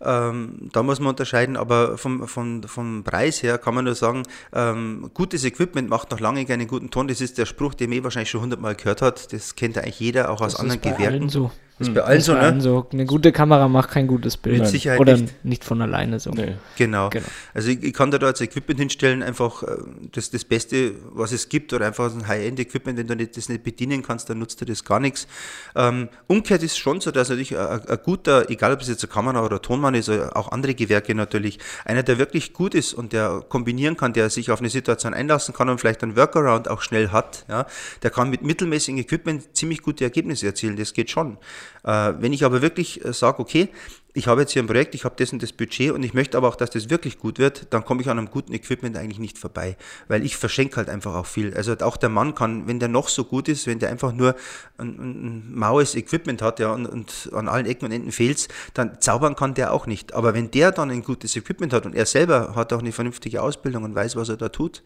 Ähm, 0.02 0.70
da 0.72 0.84
muss 0.84 1.00
man 1.00 1.10
unterscheiden, 1.10 1.58
aber 1.58 1.98
vom, 1.98 2.28
vom, 2.28 2.64
vom 2.64 3.04
Preis 3.04 3.44
her 3.44 3.58
kann 3.58 3.76
man 3.76 3.86
nur 3.86 3.96
sagen, 3.96 4.24
ähm, 4.54 5.12
gutes 5.14 5.44
Equipment 5.44 5.90
macht 5.90 6.12
noch 6.12 6.20
lange 6.20 6.46
keinen 6.46 6.68
guten 6.68 6.90
Ton. 6.90 7.08
Das 7.08 7.22
ist 7.22 7.38
der 7.38 7.46
Spruch, 7.46 7.74
den 7.74 7.90
man 7.90 8.00
eh 8.00 8.04
wahrscheinlich 8.04 8.30
schon 8.30 8.42
hundertmal 8.42 8.76
gehört 8.76 9.02
hat. 9.02 9.32
Das 9.32 9.56
kennt 9.56 9.78
eigentlich 9.78 10.00
jeder, 10.00 10.30
auch 10.30 10.42
aus 10.42 10.54
das 10.54 10.60
anderen 10.60 10.82
Gewerken. 10.82 11.30
So. 11.30 11.52
Ist 11.80 11.94
bei 11.94 12.02
allen 12.02 12.22
so, 12.22 12.34
ne? 12.34 12.62
So. 12.62 12.88
Eine 12.94 13.06
gute 13.06 13.32
Kamera 13.32 13.68
macht 13.68 13.90
kein 13.90 14.06
gutes 14.06 14.38
Bild. 14.38 14.60
Mit 14.60 14.68
Sicherheit 14.68 15.00
Oder 15.00 15.18
nicht. 15.18 15.44
nicht 15.44 15.64
von 15.64 15.82
alleine 15.82 16.20
so. 16.20 16.30
Nee. 16.30 16.56
Genau. 16.78 17.10
genau. 17.10 17.26
Also 17.54 17.70
ich, 17.70 17.84
ich, 17.84 17.94
kann 17.94 18.12
da 18.12 18.20
als 18.20 18.42
Equipment 18.42 18.80
hinstellen, 18.80 19.24
einfach 19.24 19.64
äh, 19.64 19.78
das, 20.12 20.30
das 20.30 20.46
Beste, 20.46 20.94
was 21.12 21.32
es 21.32 21.50
gibt, 21.50 21.74
oder 21.74 21.88
einfach 21.88 22.14
ein 22.14 22.28
High-End-Equipment, 22.28 22.98
wenn 23.00 23.08
du 23.08 23.16
nicht, 23.16 23.36
das 23.38 23.50
nicht 23.50 23.64
bedienen 23.64 24.04
kannst, 24.04 24.30
dann 24.30 24.38
nutzt 24.38 24.62
dir 24.62 24.66
das 24.66 24.86
gar 24.86 25.00
nichts. 25.00 25.28
Ähm, 25.76 26.10
umgekehrt 26.28 26.62
ist 26.62 26.74
es 26.74 26.78
schon 26.78 27.02
so, 27.02 27.10
dass 27.10 27.30
natürlich 27.30 27.58
ein, 27.58 27.88
ein, 27.88 28.00
guter, 28.04 28.50
egal 28.52 28.74
ob 28.74 28.82
es 28.82 28.88
jetzt 28.88 29.04
eine 29.04 29.12
Kamera 29.12 29.44
oder 29.44 29.56
ein 29.56 29.62
Tonmann 29.64 29.96
ist, 29.96 30.10
auch 30.10 30.52
andere 30.52 30.76
Gewerke 30.76 31.16
natürlich, 31.16 31.58
einer, 31.86 32.04
der 32.04 32.20
wirklich 32.20 32.54
gut 32.54 32.76
ist 32.76 32.94
und 32.94 33.14
der 33.14 33.44
kombinieren 33.50 33.98
kann, 33.98 34.14
der 34.14 34.30
sich 34.30 34.52
auf 34.52 34.60
eine 34.60 34.70
Situation 34.70 35.16
einlassen 35.16 35.56
kann 35.56 35.70
und 35.70 35.80
vielleicht 35.80 36.04
einen 36.04 36.16
Workaround 36.16 36.68
auch 36.68 36.82
schnell 36.82 37.10
hat, 37.10 37.46
ja, 37.50 37.66
der 38.04 38.12
kann 38.12 38.30
mit 38.30 38.44
mittelmäßigem 38.44 39.00
Equipment 39.00 39.56
ziemlich 39.56 39.82
gute 39.82 40.04
Ergebnisse 40.04 40.46
erzielen, 40.46 40.76
das 40.76 40.94
geht 40.94 41.10
schon. 41.10 41.38
Äh, 41.84 42.14
wenn 42.20 42.34
ich 42.34 42.44
aber 42.46 42.62
wirklich 42.62 43.04
äh, 43.04 43.14
sage, 43.14 43.40
okay, 43.40 43.70
ich 44.16 44.28
habe 44.28 44.42
jetzt 44.42 44.52
hier 44.54 44.62
ein 44.62 44.68
Projekt, 44.68 44.94
ich 44.94 45.06
habe 45.06 45.16
das 45.18 45.34
und 45.34 45.42
das 45.42 45.52
Budget 45.52 45.92
und 45.92 46.04
ich 46.04 46.14
möchte 46.14 46.38
aber 46.38 46.48
auch, 46.48 46.56
dass 46.56 46.70
das 46.70 46.92
wirklich 46.92 47.18
gut 47.18 47.40
wird, 47.40 47.68
dann 47.72 47.84
komme 47.84 48.02
ich 48.02 48.10
an 48.10 48.20
einem 48.20 48.30
guten 48.30 48.54
Equipment 48.54 48.96
eigentlich 48.96 49.18
nicht 49.18 49.40
vorbei, 49.40 49.76
weil 50.08 50.24
ich 50.24 50.38
verschenke 50.38 50.78
halt 50.78 50.88
einfach 50.88 51.16
auch 51.16 51.26
viel. 51.26 51.56
Also 51.56 51.76
auch 51.80 51.98
der 51.98 52.10
Mann 52.10 52.36
kann, 52.36 52.68
wenn 52.68 52.80
der 52.80 52.90
noch 52.90 53.10
so 53.10 53.24
gut 53.26 53.48
ist, 53.48 53.66
wenn 53.66 53.80
der 53.80 53.90
einfach 53.90 54.14
nur 54.14 54.36
ein, 54.78 54.88
ein 55.00 55.56
maues 55.56 55.96
Equipment 55.96 56.44
hat, 56.44 56.60
ja, 56.60 56.72
und, 56.72 56.86
und 56.86 57.32
an 57.34 57.48
allen 57.48 57.66
Ecken 57.66 57.86
und 57.86 57.92
Enden 57.92 58.12
fehlt 58.12 58.50
dann 58.76 59.02
zaubern 59.02 59.36
kann 59.36 59.54
der 59.54 59.74
auch 59.74 59.88
nicht. 59.88 60.14
Aber 60.14 60.34
wenn 60.34 60.52
der 60.52 60.72
dann 60.72 60.92
ein 60.92 61.04
gutes 61.04 61.36
Equipment 61.36 61.74
hat 61.74 61.86
und 61.86 61.96
er 61.96 62.06
selber 62.06 62.56
hat 62.56 62.72
auch 62.74 62.80
eine 62.80 62.92
vernünftige 62.92 63.42
Ausbildung 63.42 63.84
und 63.84 63.96
weiß, 63.96 64.16
was 64.16 64.30
er 64.30 64.38
da 64.38 64.50
tut, 64.50 64.84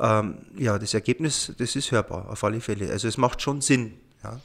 ähm, 0.00 0.38
ja, 0.56 0.78
das 0.78 0.94
Ergebnis, 0.94 1.52
das 1.58 1.74
ist 1.74 1.90
hörbar, 1.90 2.28
auf 2.30 2.44
alle 2.44 2.60
Fälle. 2.60 2.90
Also 2.90 3.08
es 3.08 3.16
macht 3.16 3.42
schon 3.42 3.60
Sinn, 3.60 3.94
ja. 4.22 4.40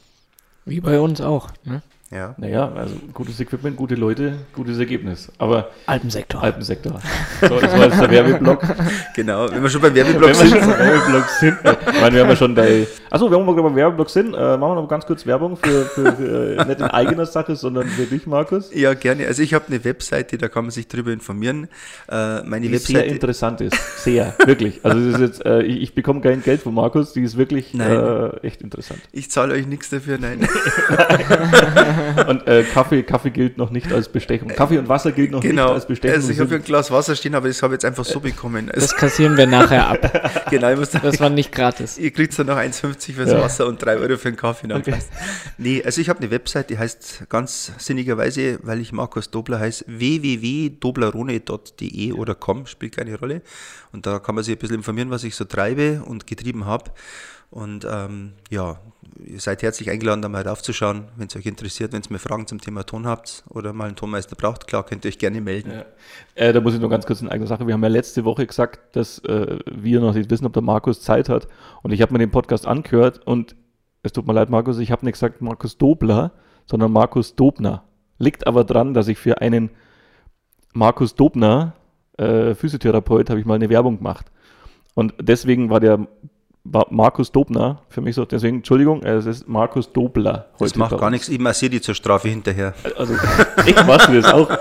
Wie 0.64 0.80
bei 0.80 1.00
uns 1.00 1.20
auch, 1.20 1.50
ne? 1.64 1.82
Ja. 2.14 2.32
Naja, 2.38 2.70
also 2.76 2.94
gutes 3.12 3.40
Equipment, 3.40 3.76
gute 3.76 3.96
Leute, 3.96 4.34
gutes 4.52 4.78
Ergebnis. 4.78 5.32
Aber 5.38 5.70
Alpensektor. 5.86 6.40
Alpensektor. 6.44 7.00
So, 7.40 7.58
das 7.58 7.72
war 7.72 7.86
jetzt 7.86 8.00
der 8.00 8.10
Werbeblock. 8.10 8.62
Genau, 9.16 9.48
wenn 9.50 9.62
wir 9.62 9.70
schon 9.70 9.80
beim 9.80 9.94
Werbeblock 9.94 10.30
Wenn 10.30 10.38
wir 10.38 10.46
sind. 10.46 10.50
schon 10.60 10.70
beim 10.70 10.78
Werbeblock 10.78 11.28
sind. 11.28 11.56
Ich 11.64 12.00
meine, 12.00 12.14
wir 12.14 12.22
haben 12.22 12.30
ja 12.30 12.36
schon 12.36 12.54
bei. 12.54 12.86
Achso, 13.10 13.30
wir 13.30 13.38
haben 13.38 13.46
mal 13.46 13.54
beim 13.54 13.76
Werbeblock 13.76 14.10
sind. 14.10 14.34
Äh, 14.34 14.56
machen 14.56 14.60
wir 14.60 14.74
noch 14.82 14.88
ganz 14.88 15.06
kurz 15.06 15.24
Werbung 15.26 15.56
für, 15.56 15.84
für, 15.86 16.12
für 16.12 16.56
äh, 16.58 16.64
nicht 16.64 16.80
in 16.80 16.84
eigener 16.86 17.26
Sache, 17.26 17.54
sondern 17.56 17.86
für 17.88 18.04
dich, 18.06 18.26
Markus. 18.26 18.70
Ja, 18.74 18.94
gerne. 18.94 19.26
Also 19.26 19.42
ich 19.42 19.54
habe 19.54 19.66
eine 19.68 19.84
Webseite, 19.84 20.36
da 20.38 20.48
kann 20.48 20.64
man 20.64 20.70
sich 20.70 20.88
drüber 20.88 21.12
informieren. 21.12 21.68
Äh, 22.08 22.42
meine 22.42 22.68
Die 22.68 22.76
sehr 22.78 22.96
Webseite. 22.96 23.14
interessant 23.14 23.60
ist. 23.60 23.76
Sehr, 24.02 24.34
wirklich. 24.44 24.80
Also 24.84 24.98
das 24.98 25.14
ist 25.14 25.20
jetzt, 25.20 25.46
äh, 25.46 25.62
ich, 25.62 25.82
ich 25.82 25.94
bekomme 25.94 26.20
kein 26.20 26.42
Geld 26.42 26.62
von 26.62 26.74
Markus, 26.74 27.12
die 27.12 27.22
ist 27.22 27.36
wirklich 27.36 27.72
Nein. 27.74 27.90
äh, 27.90 28.46
echt 28.46 28.62
interessant. 28.62 29.00
Ich 29.12 29.30
zahle 29.30 29.54
euch 29.54 29.66
nichts 29.66 29.90
dafür, 29.90 30.18
nein. 30.18 30.40
Und 32.28 32.46
äh, 32.46 32.62
Kaffee, 32.64 33.02
Kaffee 33.02 33.30
gilt 33.30 33.58
noch 33.58 33.70
nicht 33.70 33.92
als 33.92 34.08
Bestechung. 34.08 34.48
Kaffee 34.48 34.78
und 34.78 34.88
Wasser 34.88 35.12
gilt 35.12 35.30
noch 35.30 35.40
genau. 35.40 35.66
nicht 35.66 35.74
als 35.74 35.86
Bestechung. 35.86 36.16
Also 36.16 36.30
ich 36.30 36.40
habe 36.40 36.48
hier 36.48 36.58
ein 36.58 36.64
Glas 36.64 36.90
Wasser 36.90 37.14
stehen, 37.16 37.34
aber 37.34 37.48
das 37.48 37.62
habe 37.62 37.74
ich 37.74 37.76
jetzt 37.76 37.84
einfach 37.84 38.04
so 38.04 38.20
bekommen. 38.20 38.70
Also, 38.70 38.80
Das 38.80 38.96
kassieren 38.96 39.36
wir 39.36 39.46
nachher 39.46 39.88
ab. 39.88 40.46
genau, 40.50 40.72
ich 40.72 40.78
muss 40.78 40.92
sagen, 40.92 41.06
Das 41.06 41.20
war 41.20 41.30
nicht 41.30 41.52
gratis. 41.52 41.98
Ihr 41.98 42.10
kriegt 42.10 42.38
dann 42.38 42.46
noch 42.46 42.56
1,50 42.56 43.12
fürs 43.12 43.30
Ja. 43.30 43.40
Wasser 43.40 43.66
und 43.66 43.82
3 43.82 43.96
Euro 43.96 44.16
für 44.16 44.30
den 44.30 44.36
Kaffee. 44.36 44.72
Okay. 44.72 44.94
Nee, 45.58 45.82
also 45.84 46.00
ich 46.00 46.08
habe 46.08 46.20
eine 46.20 46.30
Website, 46.30 46.70
die 46.70 46.78
heißt 46.78 47.24
ganz 47.28 47.72
sinnigerweise, 47.78 48.58
weil 48.62 48.80
ich 48.80 48.92
Markus 48.92 49.30
Dobler 49.30 49.60
heiße, 49.60 49.84
www.doblerone.de 49.86 52.12
oder 52.12 52.34
com, 52.34 52.66
spielt 52.66 52.96
keine 52.96 53.18
Rolle. 53.18 53.42
Und 53.92 54.06
da 54.06 54.18
kann 54.18 54.34
man 54.34 54.44
sich 54.44 54.54
ein 54.54 54.58
bisschen 54.58 54.76
informieren, 54.76 55.10
was 55.10 55.24
ich 55.24 55.34
so 55.34 55.44
treibe 55.44 56.02
und 56.04 56.26
getrieben 56.26 56.66
habe. 56.66 56.90
Und 57.50 57.86
ähm, 57.88 58.32
ja, 58.50 58.80
ihr 59.18 59.40
seid 59.40 59.62
herzlich 59.62 59.90
eingeladen, 59.90 60.22
da 60.22 60.28
mal 60.28 60.46
raufzuschauen, 60.46 61.04
wenn 61.16 61.28
es 61.28 61.36
euch 61.36 61.46
interessiert, 61.46 61.92
wenn 61.92 62.02
ihr 62.02 62.10
mal 62.10 62.18
Fragen 62.18 62.46
zum 62.46 62.60
Thema 62.60 62.84
Ton 62.84 63.06
habt 63.06 63.44
oder 63.48 63.72
mal 63.72 63.86
einen 63.86 63.96
Tonmeister 63.96 64.36
braucht, 64.36 64.66
klar, 64.66 64.84
könnt 64.84 65.04
ihr 65.04 65.08
euch 65.08 65.18
gerne 65.18 65.40
melden. 65.40 65.72
Ja. 65.72 65.84
Äh, 66.34 66.52
da 66.52 66.60
muss 66.60 66.74
ich 66.74 66.80
noch 66.80 66.90
ganz 66.90 67.06
kurz 67.06 67.20
in 67.20 67.28
eigener 67.28 67.46
Sache. 67.46 67.66
Wir 67.66 67.74
haben 67.74 67.82
ja 67.82 67.88
letzte 67.88 68.24
Woche 68.24 68.46
gesagt, 68.46 68.96
dass 68.96 69.18
äh, 69.20 69.58
wir 69.70 70.00
noch 70.00 70.14
nicht 70.14 70.30
wissen, 70.30 70.46
ob 70.46 70.52
der 70.52 70.62
Markus 70.62 71.00
Zeit 71.00 71.28
hat. 71.28 71.48
Und 71.82 71.92
ich 71.92 72.02
habe 72.02 72.12
mir 72.12 72.18
den 72.18 72.30
Podcast 72.30 72.66
angehört 72.66 73.26
und 73.26 73.56
es 74.02 74.12
tut 74.12 74.26
mir 74.26 74.34
leid, 74.34 74.50
Markus, 74.50 74.78
ich 74.78 74.90
habe 74.90 75.04
nicht 75.04 75.14
gesagt 75.14 75.40
Markus 75.40 75.78
Dobler, 75.78 76.32
sondern 76.66 76.92
Markus 76.92 77.36
Dobner. 77.36 77.84
Liegt 78.18 78.46
aber 78.46 78.64
dran, 78.64 78.94
dass 78.94 79.08
ich 79.08 79.18
für 79.18 79.40
einen 79.40 79.70
Markus 80.72 81.14
Dobner, 81.14 81.74
äh, 82.18 82.54
Physiotherapeut, 82.54 83.30
habe 83.30 83.40
ich 83.40 83.46
mal 83.46 83.54
eine 83.54 83.70
Werbung 83.70 83.98
gemacht. 83.98 84.30
Und 84.94 85.14
deswegen 85.20 85.70
war 85.70 85.80
der 85.80 86.06
Markus 86.64 87.30
Dobner 87.30 87.82
für 87.90 88.00
mich 88.00 88.14
so, 88.14 88.24
deswegen, 88.24 88.56
Entschuldigung, 88.56 89.02
es 89.02 89.26
ist 89.26 89.46
Markus 89.46 89.92
Dobler. 89.92 90.46
Das 90.52 90.70
heute 90.70 90.78
macht 90.78 90.90
bei 90.92 90.96
gar 90.96 91.10
nichts, 91.10 91.28
ich 91.28 91.38
massiere 91.38 91.70
die 91.70 91.80
zur 91.82 91.94
Strafe 91.94 92.28
hinterher. 92.28 92.72
Also, 92.96 93.14
echt, 93.66 93.86
machst 93.86 94.08
du 94.08 94.20
das 94.20 94.32
auch? 94.32 94.50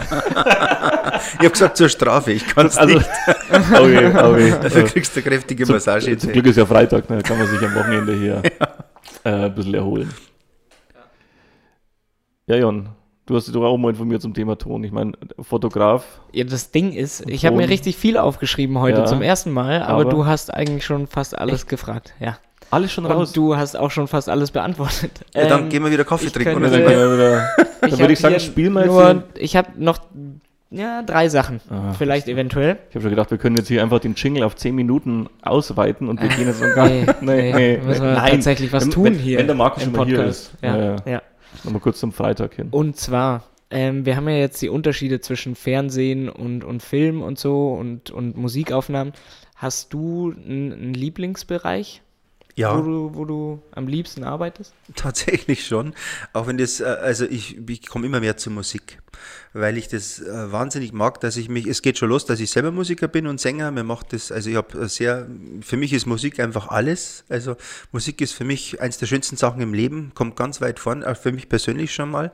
Ich 1.33 1.39
habe 1.39 1.49
gesagt 1.51 1.77
zur 1.77 1.87
Strafe, 1.89 2.33
ich 2.33 2.45
kann 2.45 2.67
es 2.67 2.77
Also, 2.77 2.95
nicht. 2.97 3.09
okay, 3.71 4.07
okay. 4.07 4.55
Dafür 4.61 4.83
kriegst 4.83 5.15
du 5.15 5.21
eine 5.21 5.29
kräftige 5.29 5.65
Zum, 5.65 5.75
Massage. 5.75 6.17
zum. 6.17 6.31
Glück 6.31 6.45
ist 6.47 6.57
ja 6.57 6.65
Freitag, 6.65 7.09
ne? 7.09 7.17
da 7.17 7.21
kann 7.21 7.37
man 7.37 7.47
sich 7.47 7.61
am 7.61 7.73
Wochenende 7.75 8.13
hier 8.13 8.41
äh, 9.23 9.29
ein 9.45 9.55
bisschen 9.55 9.73
erholen. 9.73 10.13
Ja, 12.47 12.57
Jon, 12.57 12.89
du 13.25 13.35
hast 13.35 13.45
dich 13.47 13.53
doch 13.53 13.63
auch 13.63 13.77
mal 13.77 13.89
informiert 13.89 14.21
zum 14.21 14.33
Thema 14.33 14.57
Ton. 14.57 14.83
Ich 14.83 14.91
meine, 14.91 15.13
Fotograf, 15.39 16.03
Ja, 16.31 16.43
das 16.43 16.71
Ding 16.71 16.91
ist, 16.93 17.29
ich 17.29 17.45
habe 17.45 17.55
mir 17.55 17.69
richtig 17.69 17.95
viel 17.97 18.17
aufgeschrieben 18.17 18.79
heute 18.79 18.99
Ja, 18.99 19.05
zum 19.05 19.21
ersten 19.21 19.51
Mal, 19.51 19.81
aber, 19.83 20.01
aber- 20.01 20.09
du 20.09 20.25
hast 20.25 20.53
eigentlich 20.53 20.85
schon 20.85 21.07
fast 21.07 21.37
alles 21.37 21.67
gefragt. 21.67 22.13
Ja. 22.19 22.37
alles 22.71 22.91
schon 22.91 23.05
raus. 23.05 23.29
Und 23.29 23.37
du 23.37 23.55
hast 23.55 23.77
auch 23.77 23.91
schon 23.91 24.07
fast 24.07 24.29
alles 24.29 24.49
beantwortet. 24.51 25.11
Ja, 25.35 25.47
dann 25.47 25.63
Ähm, 25.63 25.69
gehen 25.69 25.83
wir 25.83 25.91
wieder 25.91 26.05
Kaffee 26.05 26.29
trinken. 26.29 26.53
könnte- 26.61 26.69
dann, 26.71 26.81
so. 26.81 26.87
können 26.89 27.09
wir 27.11 27.17
wieder, 27.17 27.47
dann 27.81 27.99
würde 27.99 28.13
ich 28.13 28.19
sagen, 28.19 28.33
hier 28.33 28.39
spielen 28.39 28.73
wir 28.73 28.81
jetzt. 28.81 28.89
nur, 28.91 29.23
Ich 29.37 29.55
habe 29.55 29.69
noch 29.77 29.99
ja, 30.71 31.03
drei 31.03 31.29
Sachen. 31.29 31.61
Ah, 31.69 31.93
Vielleicht 31.95 32.27
eventuell. 32.27 32.77
Ich 32.89 32.95
habe 32.95 33.03
schon 33.03 33.11
gedacht, 33.11 33.29
wir 33.29 33.37
können 33.37 33.55
jetzt 33.57 33.67
hier 33.67 33.83
einfach 33.83 33.99
den 33.99 34.15
Jingle 34.15 34.41
auf 34.41 34.55
10 34.55 34.73
Minuten 34.73 35.27
ausweiten 35.43 36.09
und 36.09 36.19
wir 36.19 36.29
gehen 36.29 36.47
jetzt 36.47 36.61
noch 36.63 36.73
gar 36.73 36.89
Nee, 37.21 37.53
nee, 37.53 37.77
müssen 37.85 38.03
wir 38.05 38.15
tatsächlich 38.15 38.73
was 38.73 38.85
wenn, 38.85 38.91
tun 38.91 39.03
wenn, 39.05 39.13
hier 39.13 39.37
Wenn 39.37 39.45
der 39.45 39.55
Markus 39.55 39.83
im 39.83 39.89
schon 39.91 39.99
mal 39.99 40.07
hier 40.07 40.15
Podcast. 40.17 40.53
ist. 40.55 40.63
Ja, 40.63 40.77
Ja, 40.77 40.95
ja. 41.05 41.21
Nochmal 41.63 41.81
kurz 41.81 41.99
zum 41.99 42.11
Freitag 42.11 42.55
hin. 42.55 42.69
Und 42.71 42.97
zwar, 42.97 43.43
ähm, 43.69 44.05
wir 44.05 44.15
haben 44.15 44.27
ja 44.29 44.35
jetzt 44.37 44.61
die 44.61 44.69
Unterschiede 44.69 45.21
zwischen 45.21 45.55
Fernsehen 45.55 46.29
und, 46.29 46.63
und 46.63 46.81
Film 46.83 47.21
und 47.21 47.39
so 47.39 47.73
und, 47.73 48.11
und 48.11 48.35
Musikaufnahmen. 48.37 49.13
Hast 49.55 49.93
du 49.93 50.33
einen 50.35 50.73
einen 50.73 50.93
Lieblingsbereich, 50.93 52.01
Ja. 52.55 52.77
wo, 52.77 52.81
du, 52.81 53.15
wo 53.15 53.25
du 53.25 53.61
am 53.71 53.87
liebsten 53.87 54.23
arbeitest? 54.23 54.73
Tatsächlich 54.95 55.65
schon. 55.65 55.93
Auch 56.33 56.47
wenn 56.47 56.57
das, 56.57 56.81
äh, 56.81 56.83
also 56.85 57.25
ich, 57.25 57.57
ich 57.69 57.87
komme 57.87 58.05
immer 58.07 58.19
mehr 58.19 58.35
zur 58.37 58.51
Musik, 58.53 58.99
weil 59.53 59.77
ich 59.77 59.87
das 59.87 60.19
äh, 60.19 60.51
wahnsinnig 60.51 60.93
mag, 60.93 61.19
dass 61.21 61.37
ich 61.37 61.47
mich, 61.47 61.67
es 61.67 61.81
geht 61.81 61.97
schon 61.97 62.09
los, 62.09 62.25
dass 62.25 62.39
ich 62.39 62.49
selber 62.49 62.71
Musiker 62.71 63.07
bin 63.07 63.27
und 63.27 63.39
Sänger. 63.39 63.71
Mir 63.71 63.83
macht 63.83 64.13
das, 64.13 64.31
also 64.31 64.49
ich 64.49 64.55
habe 64.55 64.89
sehr, 64.89 65.27
für 65.61 65.77
mich 65.77 65.93
ist 65.93 66.05
Musik 66.05 66.39
einfach 66.39 66.69
alles. 66.69 67.23
Also 67.29 67.55
Musik 67.91 68.21
ist 68.21 68.33
für 68.33 68.45
mich 68.45 68.81
eins 68.81 68.97
der 68.97 69.05
schönsten 69.05 69.37
Sachen 69.37 69.61
im 69.61 69.73
Leben, 69.73 70.11
kommt 70.15 70.35
ganz 70.35 70.59
weit 70.59 70.79
vorn, 70.79 71.03
auch 71.03 71.17
für 71.17 71.31
mich 71.31 71.49
persönlich 71.49 71.93
schon 71.93 72.09
mal. 72.09 72.31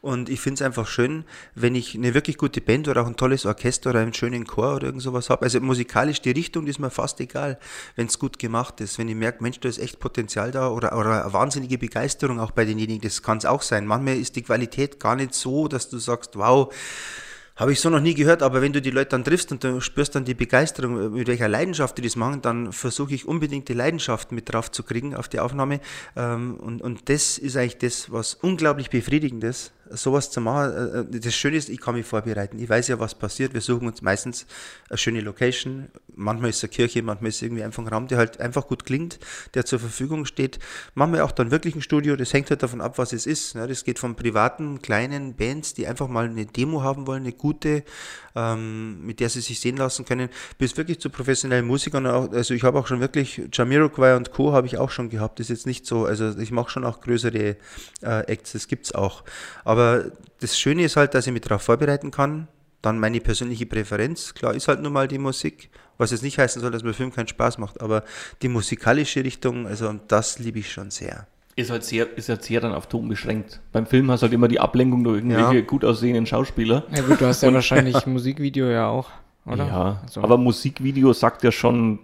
Und 0.00 0.28
ich 0.28 0.40
finde 0.40 0.54
es 0.56 0.62
einfach 0.62 0.86
schön, 0.86 1.24
wenn 1.54 1.74
ich 1.74 1.94
eine 1.94 2.14
wirklich 2.14 2.36
gute 2.36 2.60
Band 2.60 2.88
oder 2.88 3.02
auch 3.02 3.06
ein 3.06 3.16
tolles 3.16 3.46
Orchester 3.46 3.90
oder 3.90 4.00
einen 4.00 4.14
schönen 4.14 4.46
Chor 4.46 4.76
oder 4.76 4.86
irgend 4.86 5.02
sowas 5.02 5.30
habe. 5.30 5.42
Also 5.42 5.60
musikalisch 5.60 6.20
die 6.20 6.30
Richtung 6.30 6.66
ist 6.66 6.78
mir 6.78 6.90
fast 6.90 7.20
egal, 7.20 7.58
wenn 7.96 8.06
es 8.06 8.18
gut 8.18 8.38
gemacht 8.38 8.80
ist. 8.80 8.98
Wenn 8.98 9.08
ich 9.08 9.16
merke, 9.16 9.42
Mensch, 9.42 9.60
da 9.60 9.68
ist 9.68 9.78
echt 9.78 9.98
Potenzial 9.98 10.50
da 10.50 10.68
oder, 10.68 10.96
oder 10.96 11.24
eine 11.24 11.32
wahnsinnige 11.32 11.78
Begeisterung 11.78 12.40
auch 12.40 12.50
bei 12.50 12.64
denjenigen, 12.64 13.00
das 13.00 13.22
kann 13.22 13.38
es 13.38 13.44
auch 13.44 13.62
sein. 13.62 13.86
Manchmal 13.86 14.16
ist 14.16 14.36
die 14.36 14.42
Qualität 14.42 15.00
gar 15.00 15.16
nicht 15.16 15.34
so, 15.34 15.68
dass 15.68 15.88
du 15.88 15.98
sagst, 15.98 16.36
wow, 16.36 16.72
habe 17.56 17.72
ich 17.72 17.80
so 17.80 17.88
noch 17.88 18.00
nie 18.00 18.12
gehört, 18.12 18.42
aber 18.42 18.60
wenn 18.60 18.74
du 18.74 18.82
die 18.82 18.90
Leute 18.90 19.10
dann 19.10 19.24
triffst 19.24 19.50
und 19.50 19.64
du 19.64 19.80
spürst 19.80 20.14
dann 20.14 20.26
die 20.26 20.34
Begeisterung, 20.34 21.14
mit 21.14 21.26
welcher 21.26 21.48
Leidenschaft 21.48 21.96
die 21.96 22.02
das 22.02 22.14
machen, 22.14 22.42
dann 22.42 22.70
versuche 22.70 23.14
ich 23.14 23.26
unbedingt 23.26 23.70
die 23.70 23.72
Leidenschaft 23.72 24.30
mit 24.30 24.52
drauf 24.52 24.70
zu 24.70 24.82
kriegen 24.82 25.14
auf 25.14 25.28
die 25.28 25.40
Aufnahme. 25.40 25.80
Ähm, 26.16 26.56
Und, 26.60 26.82
und 26.82 27.08
das 27.08 27.38
ist 27.38 27.56
eigentlich 27.56 27.78
das, 27.78 28.12
was 28.12 28.34
unglaublich 28.34 28.90
befriedigend 28.90 29.42
ist, 29.42 29.72
sowas 29.90 30.30
zu 30.30 30.40
machen. 30.40 31.08
Äh, 31.12 31.20
Das 31.20 31.34
Schöne 31.34 31.56
ist, 31.56 31.68
ich 31.68 31.80
kann 31.80 31.94
mich 31.94 32.06
vorbereiten. 32.06 32.58
Ich 32.58 32.68
weiß 32.68 32.88
ja, 32.88 32.98
was 32.98 33.14
passiert. 33.14 33.54
Wir 33.54 33.60
suchen 33.60 33.86
uns 33.86 34.02
meistens 34.02 34.46
eine 34.88 34.98
schöne 34.98 35.20
Location. 35.20 35.88
Manchmal 36.14 36.50
ist 36.50 36.56
es 36.56 36.64
eine 36.64 36.70
Kirche, 36.70 37.02
manchmal 37.02 37.28
ist 37.28 37.36
es 37.36 37.42
irgendwie 37.42 37.62
einfach 37.62 37.82
ein 37.82 37.88
Raum, 37.88 38.08
der 38.08 38.18
halt 38.18 38.40
einfach 38.40 38.66
gut 38.66 38.84
klingt, 38.84 39.18
der 39.54 39.64
zur 39.64 39.78
Verfügung 39.78 40.24
steht. 40.24 40.58
Manchmal 40.94 41.20
auch 41.20 41.32
dann 41.32 41.50
wirklich 41.50 41.74
ein 41.74 41.82
Studio. 41.82 42.16
Das 42.16 42.32
hängt 42.32 42.50
halt 42.50 42.62
davon 42.62 42.80
ab, 42.80 42.98
was 42.98 43.12
es 43.12 43.26
ist. 43.26 43.54
ne. 43.54 43.66
Das 43.66 43.84
geht 43.84 43.98
von 43.98 44.16
privaten, 44.16 44.80
kleinen 44.82 45.34
Bands, 45.36 45.74
die 45.74 45.86
einfach 45.86 46.08
mal 46.08 46.26
eine 46.26 46.46
Demo 46.46 46.82
haben 46.82 47.06
wollen, 47.06 47.22
eine 47.22 47.32
gute, 47.32 47.84
ähm, 48.34 49.04
mit 49.04 49.20
der 49.20 49.28
sie 49.28 49.40
sich 49.40 49.60
sehen 49.60 49.76
lassen 49.76 50.04
können, 50.04 50.28
bis 50.58 50.76
wirklich 50.76 51.00
zu 51.00 51.10
professionellen 51.10 51.66
Musikern. 51.66 52.06
Also 52.06 52.54
ich 52.54 52.62
habe 52.64 52.78
auch 52.78 52.86
schon 52.86 53.00
wirklich 53.00 53.42
Jamiroquai 53.52 54.16
und 54.16 54.32
Co. 54.32 54.52
habe 54.52 54.66
ich 54.66 54.78
auch 54.78 54.90
schon 54.90 55.10
gehabt. 55.10 55.38
Das 55.38 55.50
ist 55.50 55.58
jetzt 55.58 55.66
nicht 55.66 55.86
so, 55.86 56.06
also 56.06 56.36
ich 56.38 56.50
mache 56.50 56.70
schon 56.70 56.84
auch 56.84 57.00
größere 57.00 57.56
äh, 58.02 58.20
Acts, 58.26 58.52
das 58.52 58.68
gibt's 58.68 58.94
auch. 58.94 59.24
Aber 59.64 59.75
das 60.40 60.58
Schöne 60.58 60.82
ist 60.84 60.96
halt, 60.96 61.14
dass 61.14 61.26
ich 61.26 61.32
mich 61.32 61.42
darauf 61.42 61.62
vorbereiten 61.62 62.10
kann. 62.10 62.48
Dann 62.82 62.98
meine 63.00 63.20
persönliche 63.20 63.66
Präferenz, 63.66 64.34
klar, 64.34 64.54
ist 64.54 64.68
halt 64.68 64.80
nun 64.82 64.92
mal 64.92 65.08
die 65.08 65.18
Musik, 65.18 65.70
was 65.98 66.10
jetzt 66.12 66.22
nicht 66.22 66.38
heißen 66.38 66.60
soll, 66.62 66.70
dass 66.70 66.82
mir 66.84 66.92
Film 66.92 67.12
keinen 67.12 67.26
Spaß 67.26 67.58
macht, 67.58 67.80
aber 67.80 68.04
die 68.42 68.48
musikalische 68.48 69.24
Richtung, 69.24 69.66
also 69.66 69.92
das 70.08 70.38
liebe 70.38 70.58
ich 70.60 70.70
schon 70.70 70.90
sehr. 70.90 71.26
Ist 71.56 71.70
halt 71.70 71.84
sehr, 71.84 72.06
ist 72.18 72.28
halt 72.28 72.44
sehr 72.44 72.60
dann 72.60 72.72
auf 72.74 72.86
Ton 72.86 73.08
beschränkt. 73.08 73.60
Beim 73.72 73.86
Film 73.86 74.10
hast 74.10 74.20
du 74.20 74.24
halt 74.26 74.34
immer 74.34 74.46
die 74.46 74.60
Ablenkung 74.60 75.02
durch 75.02 75.16
irgendwelche 75.16 75.54
Ja. 75.56 75.60
gut 75.62 75.84
aussehenden 75.86 76.26
Schauspieler. 76.26 76.84
Ja 76.94 77.02
gut, 77.02 77.20
du 77.20 77.26
hast 77.26 77.42
ja 77.42 77.52
wahrscheinlich 77.52 78.04
Musikvideo 78.06 78.66
ja 78.68 78.88
auch, 78.88 79.08
oder? 79.46 79.66
Ja, 79.66 80.00
Also- 80.04 80.22
aber 80.22 80.36
Musikvideo 80.36 81.12
sagt 81.14 81.42
ja 81.44 81.50
schon, 81.50 81.98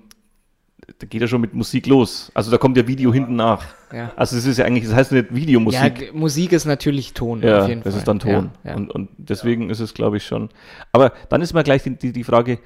da 0.99 1.07
geht 1.07 1.21
ja 1.21 1.29
schon 1.29 1.41
mit 1.41 1.55
Musik 1.55 1.87
los. 1.87 2.31
Also 2.35 2.51
da 2.51 2.59
kommt 2.59 2.77
ja 2.77 2.87
Video 2.87 3.12
hinten 3.12 3.37
nach. 3.37 3.65
Ja. 3.93 4.12
Also 4.17 4.37
es 4.37 4.47
ist 4.47 4.59
ja 4.59 4.65
eigentlich, 4.65 4.85
das 4.85 4.95
heißt 4.95 5.12
nicht 5.12 5.31
Ja, 5.31 5.37
Videomusik. 5.37 5.95
g- 5.95 6.11
Musik 6.12 6.53
ist 6.53 6.65
natürlich 6.65 7.12
Ton, 7.15 7.43
Ja, 7.43 7.62
auf 7.62 7.69
jeden 7.69 7.83
das 7.83 7.93
Fall. 7.95 7.99
ist 8.01 8.09
dann 8.09 8.19
Ton. 8.19 8.51
Ja, 8.65 8.71
ja. 8.71 8.77
Und, 8.77 8.91
und 8.91 9.09
deswegen 9.17 9.71
ist 9.71 9.81
es, 9.81 9.95
glaube 9.95 10.17
ich, 10.17 10.25
schon. 10.27 10.49
Aber 10.93 11.12
dann 11.29 11.41
ist 11.41 11.53
mal 11.53 11.62
gleich 11.62 11.83
die, 11.83 11.97
die, 11.97 12.12
die 12.12 12.25
Frage, 12.25 12.59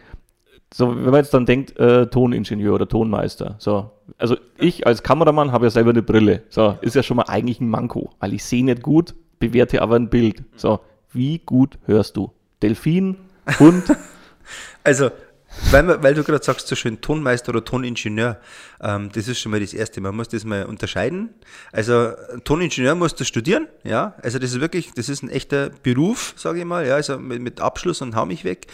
so, 0.72 0.96
wenn 0.96 1.04
man 1.04 1.16
jetzt 1.16 1.32
dann 1.34 1.46
denkt, 1.46 1.78
äh, 1.78 2.06
Toningenieur 2.08 2.74
oder 2.74 2.88
Tonmeister, 2.88 3.54
so, 3.58 3.90
also 4.18 4.36
ich 4.58 4.86
als 4.86 5.02
Kameramann 5.02 5.52
habe 5.52 5.66
ja 5.66 5.70
selber 5.70 5.90
eine 5.90 6.02
Brille, 6.02 6.42
so, 6.48 6.76
ist 6.80 6.96
ja 6.96 7.02
schon 7.02 7.16
mal 7.18 7.24
eigentlich 7.28 7.60
ein 7.60 7.68
Manko, 7.68 8.10
weil 8.18 8.32
ich 8.34 8.42
sehe 8.44 8.64
nicht 8.64 8.82
gut, 8.82 9.14
bewerte 9.38 9.80
aber 9.82 9.94
ein 9.96 10.08
Bild. 10.10 10.42
So, 10.56 10.80
wie 11.12 11.38
gut 11.38 11.78
hörst 11.84 12.16
du? 12.16 12.32
Delfin, 12.62 13.16
Hund? 13.60 13.84
Also, 14.84 15.10
weil, 15.70 16.02
weil 16.02 16.14
du 16.14 16.22
gerade 16.22 16.44
sagst, 16.44 16.68
so 16.68 16.76
schön 16.76 17.00
Tonmeister 17.00 17.50
oder 17.50 17.64
Toningenieur, 17.64 18.38
ähm, 18.80 19.10
das 19.12 19.26
ist 19.28 19.40
schon 19.40 19.52
mal 19.52 19.60
das 19.60 19.72
Erste. 19.74 20.00
Man 20.00 20.14
muss 20.14 20.28
das 20.28 20.44
mal 20.44 20.64
unterscheiden. 20.66 21.30
Also 21.72 22.10
Toningenieur 22.44 22.94
musst 22.94 23.18
du 23.20 23.24
studieren, 23.24 23.66
ja. 23.84 24.14
Also 24.22 24.38
das 24.38 24.50
ist 24.52 24.60
wirklich, 24.60 24.92
das 24.94 25.08
ist 25.08 25.22
ein 25.22 25.30
echter 25.30 25.70
Beruf, 25.82 26.34
sage 26.36 26.58
ich 26.60 26.64
mal, 26.64 26.86
ja. 26.86 26.94
Also 26.96 27.18
mit, 27.18 27.40
mit 27.40 27.60
Abschluss 27.60 28.02
und 28.02 28.14
hau 28.16 28.26
mich 28.26 28.44
weg. 28.44 28.66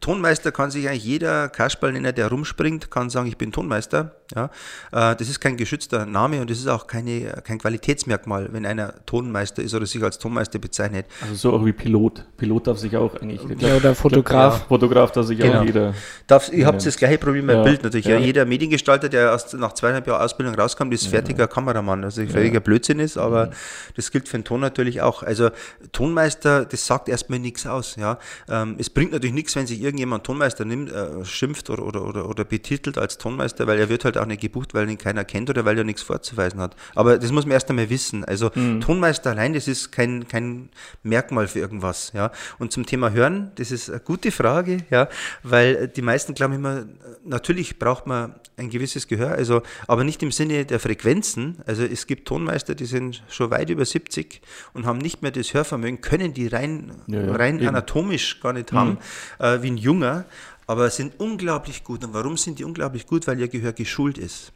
Tonmeister 0.00 0.52
kann 0.52 0.70
sich 0.70 0.88
eigentlich 0.88 1.04
jeder 1.04 1.48
Kasperlnenner, 1.48 2.12
der 2.12 2.28
rumspringt, 2.28 2.90
kann 2.90 3.10
sagen, 3.10 3.26
ich 3.26 3.36
bin 3.36 3.50
Tonmeister, 3.52 4.12
ja. 4.34 4.44
Äh, 4.92 5.16
das 5.16 5.28
ist 5.28 5.40
kein 5.40 5.56
geschützter 5.56 6.06
Name 6.06 6.40
und 6.40 6.50
das 6.50 6.58
ist 6.58 6.68
auch 6.68 6.86
keine, 6.86 7.42
kein 7.44 7.58
Qualitätsmerkmal, 7.58 8.52
wenn 8.52 8.64
einer 8.64 8.94
Tonmeister 9.06 9.62
ist 9.62 9.74
oder 9.74 9.86
sich 9.86 10.02
als 10.02 10.18
Tonmeister 10.18 10.58
bezeichnet. 10.58 11.06
Also 11.20 11.34
so 11.34 11.52
auch 11.52 11.64
wie 11.64 11.72
Pilot. 11.72 12.24
Pilot 12.36 12.66
darf 12.68 12.78
sich 12.78 12.96
auch 12.96 13.14
eigentlich. 13.20 13.40
Ja, 13.60 13.76
oder 13.76 13.94
Fotograf. 13.94 14.60
Ja, 14.60 14.66
Fotograf 14.68 15.10
darf 15.12 15.26
sich 15.26 15.38
Genau. 15.38 15.60
auch 15.60 15.64
jeder. 15.64 15.94
Darf, 16.28 16.52
ihr 16.52 16.66
habt 16.66 16.84
das 16.84 16.98
gleiche 16.98 17.16
Problem 17.16 17.46
beim 17.46 17.56
Ja. 17.56 17.62
Bild 17.62 17.82
natürlich. 17.82 18.04
Ja. 18.04 18.18
Jeder 18.18 18.44
Mediengestalter, 18.44 19.08
der 19.08 19.22
erst 19.30 19.54
nach 19.54 19.72
zweieinhalb 19.72 20.06
Jahren 20.06 20.20
Ausbildung 20.20 20.54
rauskommt, 20.54 20.92
ist 20.92 21.06
fertiger 21.06 21.48
Kameramann. 21.48 22.04
Also 22.04 22.24
völliger 22.26 22.60
Blödsinn 22.60 23.00
ist, 23.00 23.16
aber 23.16 23.50
das 23.96 24.10
gilt 24.10 24.28
für 24.28 24.36
den 24.36 24.44
Ton 24.44 24.60
natürlich 24.60 25.00
auch. 25.00 25.22
Also 25.22 25.48
Tonmeister, 25.92 26.66
das 26.66 26.86
sagt 26.86 27.08
erstmal 27.08 27.38
nichts 27.38 27.66
aus. 27.66 27.96
Ja. 27.96 28.18
Ähm, 28.46 28.76
es 28.78 28.90
bringt 28.90 29.12
natürlich 29.12 29.32
nichts, 29.32 29.56
wenn 29.56 29.66
sich 29.66 29.80
irgendjemand 29.80 30.24
Tonmeister 30.24 30.66
nimmt, 30.66 30.92
äh, 30.92 31.24
schimpft 31.24 31.70
oder, 31.70 31.82
oder, 31.82 32.04
oder, 32.04 32.28
oder 32.28 32.44
betitelt 32.44 32.98
als 32.98 33.16
Tonmeister, 33.16 33.66
weil 33.66 33.78
er 33.78 33.88
wird 33.88 34.04
halt 34.04 34.18
auch 34.18 34.26
nicht 34.26 34.42
gebucht, 34.42 34.74
weil 34.74 34.88
ihn 34.90 34.98
keiner 34.98 35.24
kennt 35.24 35.48
oder 35.48 35.64
weil 35.64 35.78
er 35.78 35.84
nichts 35.84 36.02
vorzuweisen 36.02 36.60
hat. 36.60 36.76
Aber 36.94 37.18
das 37.18 37.32
muss 37.32 37.46
man 37.46 37.52
erst 37.52 37.70
einmal 37.70 37.88
wissen. 37.88 38.26
Also 38.26 38.50
Tonmeister 38.50 39.30
allein, 39.30 39.54
das 39.54 39.66
ist 39.66 39.92
kein, 39.92 40.28
kein 40.28 40.68
Merkmal 41.02 41.48
für 41.48 41.58
irgendwas. 41.58 42.12
Ja. 42.14 42.32
Und 42.58 42.70
zum 42.70 42.84
Thema 42.84 43.12
Hören, 43.12 43.50
das 43.54 43.70
ist 43.70 43.88
eine 43.88 44.00
gute 44.00 44.30
Frage, 44.30 44.78
ja, 44.90 45.08
weil 45.42 45.88
die 45.88 46.02
meisten 46.02 46.17
glauben 46.26 46.54
immer, 46.54 46.86
natürlich 47.24 47.78
braucht 47.78 48.06
man 48.06 48.34
ein 48.56 48.70
gewisses 48.70 49.06
Gehör, 49.06 49.32
also, 49.32 49.62
aber 49.86 50.04
nicht 50.04 50.22
im 50.22 50.32
Sinne 50.32 50.64
der 50.64 50.80
Frequenzen. 50.80 51.58
Also 51.66 51.84
es 51.84 52.06
gibt 52.06 52.26
Tonmeister, 52.26 52.74
die 52.74 52.86
sind 52.86 53.22
schon 53.28 53.50
weit 53.50 53.70
über 53.70 53.84
70 53.84 54.40
und 54.74 54.86
haben 54.86 54.98
nicht 54.98 55.22
mehr 55.22 55.30
das 55.30 55.54
Hörvermögen, 55.54 56.00
können 56.00 56.34
die 56.34 56.48
rein, 56.48 56.92
Ja, 57.06 57.22
ja, 57.22 57.32
rein 57.34 57.56
eben. 57.56 57.62
Mhm. 57.62 57.68
anatomisch 57.68 58.40
gar 58.40 58.52
nicht 58.52 58.72
haben, 58.72 58.98
äh, 59.38 59.62
wie 59.62 59.70
ein 59.70 59.76
Junger, 59.76 60.24
aber 60.66 60.90
sind 60.90 61.18
unglaublich 61.18 61.84
gut. 61.84 62.04
Und 62.04 62.12
warum 62.14 62.36
sind 62.36 62.58
die 62.58 62.64
unglaublich 62.64 63.06
gut? 63.06 63.26
Weil 63.26 63.40
ihr 63.40 63.48
Gehör 63.48 63.72
geschult 63.72 64.18
ist. 64.18 64.52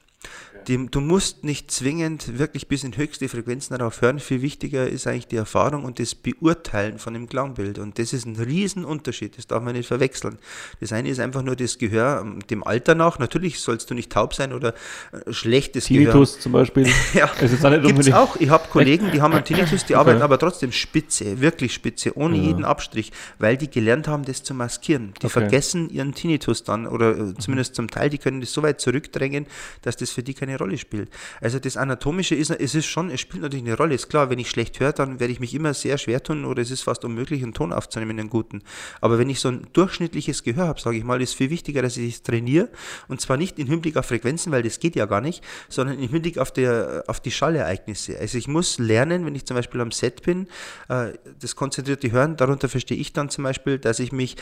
Die, 0.69 0.87
du 0.87 1.01
musst 1.01 1.43
nicht 1.43 1.73
zwingend 1.73 2.39
wirklich 2.39 2.69
bis 2.69 2.85
in 2.85 2.97
höchste 2.97 3.29
Frequenzen 3.29 3.77
darauf 3.77 4.01
hören. 4.01 4.21
Viel 4.21 4.43
wichtiger 4.43 4.87
ist 4.89 5.09
eigentlich 5.09 5.27
die 5.27 5.35
Erfahrung 5.35 5.83
und 5.85 5.99
das 5.99 6.15
Beurteilen 6.15 7.01
von 7.01 7.15
dem 7.15 7.29
Klangbild. 7.29 7.81
Und 7.81 7.99
das 7.99 8.13
ist 8.13 8.27
ein 8.27 8.37
Riesenunterschied. 8.37 9.37
Das 9.37 9.49
darf 9.49 9.61
man 9.61 9.75
nicht 9.75 9.89
verwechseln. 9.89 10.39
Das 10.79 10.93
eine 10.93 11.09
ist 11.09 11.19
einfach 11.19 11.43
nur 11.43 11.57
das 11.57 11.79
Gehör 11.79 12.21
ähm, 12.21 12.39
dem 12.49 12.63
Alter 12.65 12.95
nach. 12.95 13.19
Natürlich 13.19 13.59
sollst 13.59 13.91
du 13.91 13.95
nicht 13.95 14.13
taub 14.13 14.35
sein 14.35 14.53
oder 14.53 14.75
äh, 15.11 15.33
schlechtes 15.33 15.87
Tinnitus 15.87 16.39
zum 16.39 16.53
Beispiel. 16.53 16.87
ja, 17.15 17.29
Es 17.41 17.53
ist 17.53 17.65
auch 17.67 17.71
nicht 17.71 17.83
gibt's 17.83 18.07
unbedingt- 18.07 18.17
auch. 18.17 18.37
Ich 18.37 18.49
habe 18.51 18.69
Kollegen, 18.71 19.11
die 19.11 19.21
haben 19.21 19.33
einen 19.35 19.45
Tinnitus, 19.45 19.85
die 19.85 19.97
arbeiten 19.97 20.23
aber 20.23 20.39
trotzdem 20.39 20.71
spitze, 20.71 21.41
wirklich 21.41 21.75
spitze, 21.75 22.17
ohne 22.17 22.37
jeden 22.37 22.65
Abstrich, 22.65 23.11
weil 23.41 23.57
die 23.57 23.69
gelernt 23.69 24.07
haben, 24.07 24.25
das 24.25 24.45
zu 24.45 24.55
maskieren. 24.55 25.13
Die 25.23 25.27
Okay. 25.27 25.41
vergessen 25.41 25.91
ihren 25.91 26.15
Tinnitus 26.15 26.63
dann 26.63 26.87
oder 26.87 27.19
äh, 27.19 27.35
zumindest 27.37 27.75
zum 27.75 27.91
Teil, 27.91 28.11
die 28.11 28.19
können 28.19 28.41
das 28.41 28.53
so 28.53 28.63
weit 28.63 28.81
zurückdrängen, 28.81 29.47
dass 29.83 29.97
das 29.97 30.12
für 30.13 30.23
die 30.23 30.35
keine 30.35 30.59
Rolle 30.59 30.79
spielt. 30.79 31.11
Also 31.41 31.59
das 31.59 31.77
Anatomische 31.77 32.35
ist, 32.35 32.51
es 32.51 32.75
ist 32.75 32.87
schon, 32.87 33.11
es 33.11 33.21
spielt 33.21 33.43
natürlich 33.43 33.65
eine 33.65 33.77
Rolle. 33.77 33.95
Ist 33.95 34.09
klar, 34.09 34.31
wenn 34.31 34.39
ich 34.39 34.51
schlecht 34.51 34.81
höre, 34.81 34.93
dann 34.93 35.21
werde 35.21 35.33
ich 35.33 35.41
mich 35.41 35.55
immer 35.55 35.75
sehr 35.75 35.99
schwer 35.99 36.23
tun 36.23 36.45
oder 36.45 36.63
es 36.63 36.71
ist 36.71 36.83
fast 36.83 37.05
unmöglich, 37.05 37.43
einen 37.43 37.55
Ton 37.55 37.73
aufzunehmen, 37.73 38.19
einen 38.19 38.31
guten. 38.31 38.63
Aber 39.01 39.19
wenn 39.19 39.31
ich 39.31 39.41
so 39.41 39.49
ein 39.49 39.67
durchschnittliches 39.73 40.43
Gehör 40.43 40.69
habe, 40.69 40.81
sage 40.81 40.97
ich 40.97 41.05
mal, 41.05 41.21
ist 41.21 41.35
viel 41.35 41.51
wichtiger, 41.51 41.83
dass 41.83 41.97
ich 41.97 42.15
es 42.15 42.23
trainiere 42.23 42.69
und 43.09 43.21
zwar 43.21 43.37
nicht 43.37 43.59
im 43.59 43.67
Hinblick 43.67 43.97
auf 43.97 44.07
Frequenzen, 44.07 44.53
weil 44.53 44.63
das 44.63 44.79
geht 44.79 44.97
ja 44.97 45.07
gar 45.07 45.21
nicht, 45.21 45.43
sondern 45.69 45.99
im 45.99 46.09
Hinblick 46.09 46.39
auf, 46.39 46.53
der, 46.53 47.05
auf 47.07 47.21
die 47.21 47.31
Schallereignisse. 47.31 48.19
Also 48.19 48.39
ich 48.39 48.49
muss 48.49 48.79
lernen, 48.79 49.27
wenn 49.27 49.35
ich 49.35 49.45
zum 49.45 49.57
Beispiel 49.57 49.81
am 49.81 49.91
Set 49.91 50.23
bin, 50.23 50.49
äh, 50.89 51.13
das 51.41 51.57
konzentrierte 51.57 52.11
Hören, 52.11 52.37
darunter 52.37 52.69
verstehe 52.69 52.97
ich 52.97 53.13
dann 53.13 53.29
zum 53.31 53.45
Beispiel, 53.45 53.79
dass 53.79 53.99
ich 53.99 54.13
mich, 54.13 54.37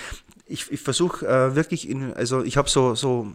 ich, 0.47 0.71
ich 0.71 0.81
versuche 0.81 1.27
äh, 1.27 1.55
wirklich 1.55 1.89
in, 1.89 2.13
also 2.15 2.43
ich 2.43 2.57
habe 2.57 2.69
so, 2.69 2.95
so 2.95 3.33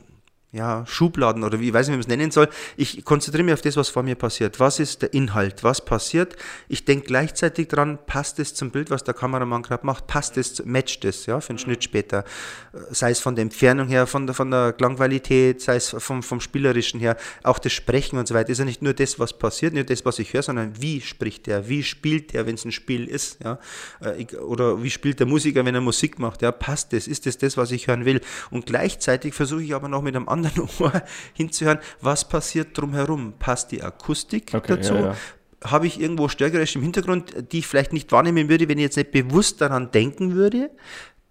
ja, 0.56 0.86
Schubladen 0.88 1.44
oder 1.44 1.60
wie, 1.60 1.68
ich 1.68 1.74
weiß 1.74 1.88
nicht, 1.88 1.94
wie 1.94 1.98
man 1.98 2.02
es 2.02 2.08
nennen 2.08 2.32
soll. 2.32 2.48
Ich 2.78 3.04
konzentriere 3.04 3.44
mich 3.44 3.54
auf 3.54 3.62
das, 3.62 3.76
was 3.76 3.90
vor 3.90 4.04
mir 4.04 4.16
passiert. 4.16 4.58
Was 4.62 4.80
ist 4.80 5.02
der 5.02 5.14
Inhalt? 5.14 5.66
Was 5.66 5.84
passiert? 5.84 6.38
Ich 6.70 6.86
denke 6.86 7.08
gleichzeitig 7.08 7.68
dran, 7.68 8.00
passt 8.06 8.40
es 8.40 8.54
zum 8.54 8.72
Bild, 8.72 8.90
was 8.90 9.04
der 9.04 9.14
Kameramann 9.14 9.64
gerade 9.64 9.86
macht? 9.86 10.08
Passt 10.08 10.38
es, 10.38 10.64
matcht 10.66 11.04
es, 11.04 11.26
ja, 11.26 11.42
für 11.42 11.50
einen 11.50 11.60
Schnitt 11.60 11.84
später? 11.84 12.24
Sei 12.90 13.12
es 13.12 13.20
von 13.20 13.36
der 13.36 13.44
Entfernung 13.44 13.90
her, 13.90 14.08
von 14.08 14.28
der, 14.28 14.34
von 14.34 14.50
der 14.50 14.72
Klangqualität, 14.72 15.62
sei 15.62 15.76
es 15.76 15.94
vom, 16.00 16.24
vom 16.24 16.40
Spielerischen 16.40 17.02
her, 17.02 17.18
auch 17.44 17.60
das 17.60 17.74
Sprechen 17.74 18.18
und 18.18 18.26
so 18.26 18.34
weiter. 18.34 18.50
Ist 18.50 18.60
ja 18.60 18.66
nicht 18.66 18.82
nur 18.82 18.94
das, 18.94 19.20
was 19.20 19.38
passiert, 19.38 19.74
nicht 19.74 19.90
das, 19.90 20.06
was 20.06 20.20
ich 20.20 20.34
höre, 20.34 20.44
sondern 20.44 20.82
wie 20.82 21.02
spricht 21.02 21.48
der? 21.48 21.68
Wie 21.68 21.84
spielt 21.84 22.32
der, 22.32 22.46
wenn 22.46 22.56
es 22.56 22.64
ein 22.64 22.72
Spiel 22.72 23.08
ist? 23.08 23.44
Ja? 23.44 23.60
Äh, 24.00 24.38
Oder 24.38 24.82
wie 24.82 24.90
spielt 24.90 25.20
der 25.20 25.28
Musiker, 25.28 25.66
wenn 25.66 25.76
er 25.76 25.82
Musik 25.82 26.18
macht? 26.18 26.42
Ja, 26.42 26.54
passt 26.54 26.94
das? 26.94 27.08
Ist 27.08 27.26
das 27.26 27.38
das, 27.38 27.58
was 27.58 27.72
ich 27.72 27.88
hören 27.88 28.06
will? 28.06 28.22
Und 28.52 28.68
gleichzeitig 28.68 29.34
versuche 29.34 29.64
ich 29.64 29.76
aber 29.76 29.90
noch 29.90 30.02
mit 30.02 30.16
einem 30.16 30.30
anderen 30.30 30.45
Ohr 30.80 30.92
hinzuhören, 31.34 31.80
was 32.02 32.28
passiert 32.28 32.78
drumherum? 32.78 33.34
Passt 33.40 33.72
die 33.72 33.82
Akustik 33.82 34.54
Okay, 34.54 34.76
dazu? 34.76 34.94
ja, 34.96 35.02
ja. 35.08 35.16
Habe 35.64 35.88
ich 35.88 36.00
irgendwo 36.00 36.28
Störgeräusche 36.28 36.78
im 36.78 36.84
Hintergrund, 36.84 37.52
die 37.52 37.60
ich 37.60 37.68
vielleicht 37.68 37.92
nicht 37.92 38.12
wahrnehmen 38.12 38.50
würde, 38.50 38.68
wenn 38.70 38.78
ich 38.78 38.84
jetzt 38.84 38.98
nicht 38.98 39.12
bewusst 39.12 39.62
daran 39.62 39.90
denken 39.92 40.36
würde? 40.36 40.70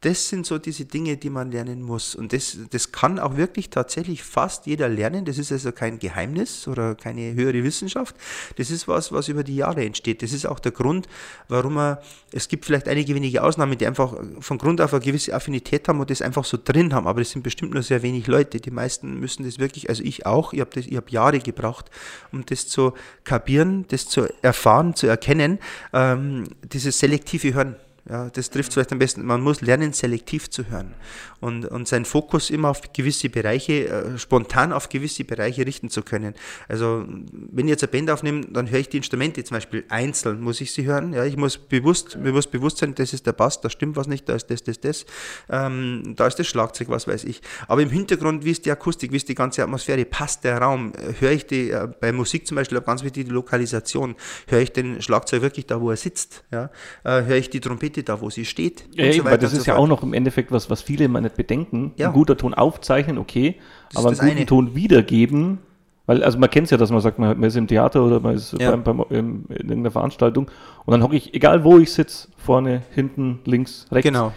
Das 0.05 0.29
sind 0.29 0.45
so 0.45 0.59
diese 0.59 0.85
Dinge, 0.85 1.17
die 1.17 1.31
man 1.31 1.51
lernen 1.51 1.81
muss. 1.81 2.15
Und 2.15 2.35
das, 2.35 2.59
das 2.69 2.93
kann 2.93 3.19
auch 3.19 3.39
wirklich 3.39 3.71
tatsächlich 3.71 4.23
fast 4.23 4.67
jeder 4.67 4.87
lernen. 4.87 5.25
Das 5.25 5.39
ist 5.39 5.51
also 5.51 5.73
kein 5.73 5.99
Geheimnis 5.99 6.69
oder 6.69 6.95
keine 6.95 7.33
höhere 7.33 7.65
Wissenschaft. 7.65 8.15
Das 8.57 8.71
ist 8.71 8.87
was, 8.87 9.13
was 9.13 9.29
über 9.29 9.43
die 9.43 9.57
Jahre 9.57 9.83
entsteht. 9.83 10.23
Das 10.23 10.35
ist 10.35 10.45
auch 10.45 10.61
der 10.61 10.73
Grund, 10.73 11.09
warum 11.49 11.73
man, 11.73 11.97
es 12.33 12.49
gibt 12.49 12.67
vielleicht 12.67 12.87
einige 12.87 13.15
wenige 13.15 13.43
Ausnahmen, 13.43 13.79
die 13.79 13.87
einfach 13.87 14.15
von 14.41 14.59
Grund 14.59 14.83
auf 14.83 14.93
eine 14.93 15.03
gewisse 15.03 15.33
Affinität 15.33 15.89
haben 15.89 16.01
und 16.01 16.11
das 16.11 16.21
einfach 16.21 16.45
so 16.45 16.59
drin 16.63 16.93
haben. 16.93 17.07
Aber 17.07 17.23
das 17.23 17.31
sind 17.31 17.41
bestimmt 17.41 17.73
nur 17.73 17.83
sehr 17.83 18.03
wenig 18.03 18.27
Leute. 18.27 18.61
Die 18.61 18.71
meisten 18.71 19.19
müssen 19.19 19.47
das 19.47 19.59
wirklich, 19.59 19.89
also 19.89 20.05
ich 20.05 20.27
auch, 20.27 20.53
ich 20.53 20.61
habe 20.61 20.83
habe 20.83 21.11
Jahre 21.11 21.39
gebraucht, 21.39 21.91
um 22.31 22.45
das 22.45 22.69
zu 22.69 22.93
kapieren, 23.25 23.87
das 23.89 24.07
zu 24.07 24.29
erfahren, 24.43 24.95
zu 24.95 25.07
erkennen, 25.07 25.61
ähm, 25.95 26.45
dieses 26.63 26.99
selektive 26.99 27.55
Hören. 27.55 27.77
Ja, 28.09 28.29
das 28.29 28.51
trifft 28.51 28.73
vielleicht 28.73 28.93
am 28.93 28.99
besten. 28.99 29.25
Man 29.25 29.41
muss 29.41 29.61
lernen, 29.61 29.93
selektiv 29.93 30.51
zu 30.51 30.69
hören 30.69 30.95
und, 31.41 31.65
und 31.65 31.89
seinen 31.89 32.05
Fokus 32.05 32.51
immer 32.51 32.69
auf 32.69 32.93
gewisse 32.93 33.31
Bereiche, 33.31 33.89
äh, 33.89 34.19
spontan 34.19 34.73
auf 34.73 34.89
gewisse 34.89 35.25
Bereiche 35.25 35.67
richten 35.67 35.89
zu 35.89 36.03
können. 36.03 36.35
Also, 36.69 37.07
wenn 37.07 37.67
ich 37.67 37.71
jetzt 37.71 37.83
eine 37.83 37.93
Band 37.93 38.11
aufnehme, 38.11 38.43
dann 38.47 38.71
höre 38.71 38.81
ich 38.81 38.89
die 38.89 38.99
Instrumente 38.99 39.43
zum 39.45 39.57
Beispiel 39.57 39.85
einzeln, 39.89 40.41
muss 40.41 40.61
ich 40.61 40.73
sie 40.73 40.85
hören. 40.85 41.13
Ja, 41.13 41.25
ich 41.25 41.37
muss 41.37 41.57
bewusst, 41.57 42.17
mir 42.17 42.33
muss 42.33 42.47
bewusst 42.47 42.79
sein, 42.79 42.95
das 42.95 43.13
ist 43.13 43.27
der 43.27 43.33
Bass, 43.33 43.61
da 43.61 43.71
stimmt 43.71 43.97
was 43.97 44.07
nicht, 44.07 44.29
da 44.29 44.35
ist 44.35 44.51
das, 44.51 44.63
das, 44.63 44.81
das, 44.81 45.07
ähm, 45.49 46.15
da 46.17 46.27
ist 46.27 46.39
das 46.39 46.47
Schlagzeug, 46.47 46.89
was 46.91 47.09
weiß 47.09 47.25
ich. 47.25 47.41
Aber 47.69 47.81
im 47.81 47.91
Hintergrund, 47.91 48.45
wie 48.45 48.51
ist 48.51 48.67
die 48.67 48.71
Akustik, 48.71 49.13
wie 49.13 49.17
ist 49.17 49.29
die 49.29 49.35
ganze 49.35 49.63
Atmosphäre, 49.63 50.05
passt 50.05 50.45
der 50.45 50.59
Raum, 50.59 50.93
Äh, 50.95 51.21
höre 51.21 51.33
ich 51.33 51.47
die, 51.47 51.71
äh, 51.71 51.89
bei 52.01 52.13
Musik 52.13 52.47
zum 52.47 52.57
Beispiel, 52.57 52.81
ganz 52.81 53.03
wichtig, 53.03 53.27
die 53.27 53.33
Lokalisation, 53.33 54.17
höre 54.49 54.61
ich 54.61 54.73
den 54.73 55.01
Schlagzeug 55.03 55.43
wirklich 55.43 55.67
da, 55.67 55.81
wo 55.81 55.91
er 55.91 55.97
sitzt, 55.97 56.45
ja, 56.51 56.71
äh, 57.05 57.25
höre 57.25 57.37
ich 57.37 57.51
die 57.51 57.61
Trompete 57.61 57.94
da, 58.03 58.21
wo 58.21 58.31
sie 58.31 58.45
steht. 58.45 58.85
Ja, 58.95 59.05
und 59.05 59.13
so 59.13 59.17
eben, 59.19 59.25
weil 59.27 59.33
weiter 59.33 59.43
das 59.43 59.53
ist 59.53 59.65
so 59.65 59.71
ja 59.73 59.77
auch 59.77 59.87
noch 59.87 60.03
im 60.03 60.13
Endeffekt 60.15 60.51
was, 60.51 60.69
was 60.71 60.83
viele 60.83 61.05
immer 61.05 61.21
nicht 61.21 61.37
bedenken. 61.37 61.93
Ja. 61.97 62.09
Ein 62.09 62.13
guter 62.15 62.37
Ton 62.37 62.55
aufzeichnen, 62.55 63.19
okay, 63.19 63.57
Das 63.93 63.99
aber 63.99 64.09
einen 64.11 64.19
guten 64.19 64.31
eine. 64.39 64.47
Ton 64.47 64.75
wiedergeben, 64.75 65.59
weil, 66.07 66.23
also 66.25 66.39
man 66.39 66.51
kennt 66.51 66.65
es 66.67 66.71
ja, 66.71 66.77
dass 66.77 66.91
man 66.91 67.01
sagt, 67.01 67.19
man, 67.19 67.39
man 67.39 67.49
ist 67.49 67.57
im 67.57 67.67
Theater 67.67 68.05
oder 68.05 68.21
man 68.21 68.35
ist 68.35 68.55
Ja. 68.61 68.71
beim, 68.75 68.83
beim, 68.83 69.05
im, 69.11 69.45
in 69.49 69.57
irgendeiner 69.57 69.91
Veranstaltung 69.91 70.51
und 70.85 70.93
dann 70.93 71.03
hocke 71.03 71.17
ich, 71.17 71.33
egal 71.35 71.63
wo 71.65 71.79
ich 71.79 71.93
sitze, 71.93 72.29
vorne, 72.37 72.83
hinten, 72.95 73.41
links, 73.45 73.87
rechts, 73.93 74.07
Genau. 74.11 74.33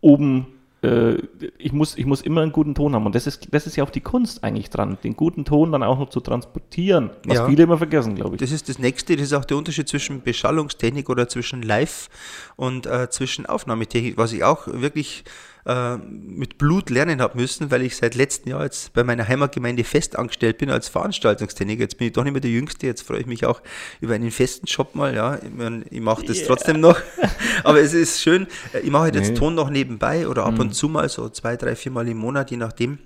oben, 0.00 0.46
äh, 0.82 1.16
ich, 1.58 1.72
muss, 1.72 1.96
ich 1.98 2.06
muss 2.06 2.22
immer 2.22 2.40
einen 2.42 2.52
guten 2.52 2.74
Ton 2.74 2.94
haben 2.94 3.04
und 3.06 3.14
das 3.14 3.26
ist, 3.26 3.48
das 3.52 3.66
ist 3.66 3.76
ja 3.76 3.84
auch 3.84 3.90
die 3.90 4.00
Kunst 4.00 4.42
eigentlich 4.44 4.70
dran, 4.70 4.96
den 5.04 5.14
guten 5.16 5.44
Ton 5.44 5.72
dann 5.72 5.82
auch 5.82 5.98
noch 5.98 6.08
zu 6.10 6.20
transportieren, 6.20 7.10
was 7.26 7.38
Ja. 7.38 7.46
viele 7.46 7.64
immer 7.64 7.78
vergessen, 7.78 8.14
glaube 8.14 8.36
ich. 8.36 8.40
Das 8.40 8.50
ist 8.52 8.68
das 8.68 8.78
nächste, 8.78 9.16
das 9.16 9.26
ist 9.26 9.32
auch 9.34 9.44
der 9.44 9.56
Unterschied 9.56 9.88
zwischen 9.88 10.22
Beschallungstechnik 10.22 11.08
oder 11.10 11.28
zwischen 11.28 11.62
Live 11.62 12.08
und 12.56 12.86
äh, 12.86 13.10
zwischen 13.10 13.46
Aufnahmetechnik, 13.46 14.16
was 14.16 14.32
ich 14.32 14.42
auch 14.44 14.66
wirklich 14.66 15.24
äh, 15.70 15.98
mit 15.98 16.58
Blut 16.58 16.90
lernen 16.90 17.20
habe 17.20 17.38
müssen, 17.38 17.70
weil 17.70 17.82
ich 17.82 17.96
seit 17.96 18.16
letztem 18.16 18.50
Jahr 18.50 18.64
jetzt 18.64 18.92
bei 18.92 19.04
meiner 19.04 19.28
Heimatgemeinde 19.28 19.84
fest 19.84 20.16
angestellt 20.16 20.58
bin 20.58 20.68
als 20.68 20.88
Veranstaltungstechniker. 20.88 21.82
Jetzt 21.82 21.98
bin 21.98 22.08
ich 22.08 22.12
doch 22.12 22.24
nicht 22.24 22.32
mehr 22.32 22.40
der 22.40 22.50
Jüngste, 22.50 22.86
jetzt 22.86 23.02
freue 23.02 23.20
ich 23.20 23.26
mich 23.26 23.46
auch 23.46 23.62
über 24.00 24.14
einen 24.14 24.32
festen 24.32 24.66
Job 24.66 24.96
mal, 24.96 25.14
ja. 25.14 25.36
Ich, 25.36 25.50
mein, 25.54 25.84
ich 25.88 26.00
mache 26.00 26.24
das 26.24 26.42
trotzdem 26.44 26.80
noch, 26.80 27.00
aber 27.64 27.80
es 27.80 27.94
ist 27.94 28.20
schön, 28.20 28.48
Äh, 28.72 28.80
ich 28.80 28.90
mache 28.90 29.04
halt 29.04 29.14
jetzt 29.14 29.30
Nee. 29.30 29.36
Ton 29.36 29.54
noch 29.54 29.70
nebenbei 29.70 30.26
oder 30.26 30.44
ab 30.44 30.58
und 30.58 30.74
zu 30.74 30.88
mal 30.88 31.08
so 31.08 31.28
zwei, 31.28 31.56
drei, 31.56 31.76
vier 31.76 31.92
Mal 31.92 32.08
im 32.08 32.16
Monat, 32.16 32.50
je 32.50 32.56
nachdem 32.56 32.98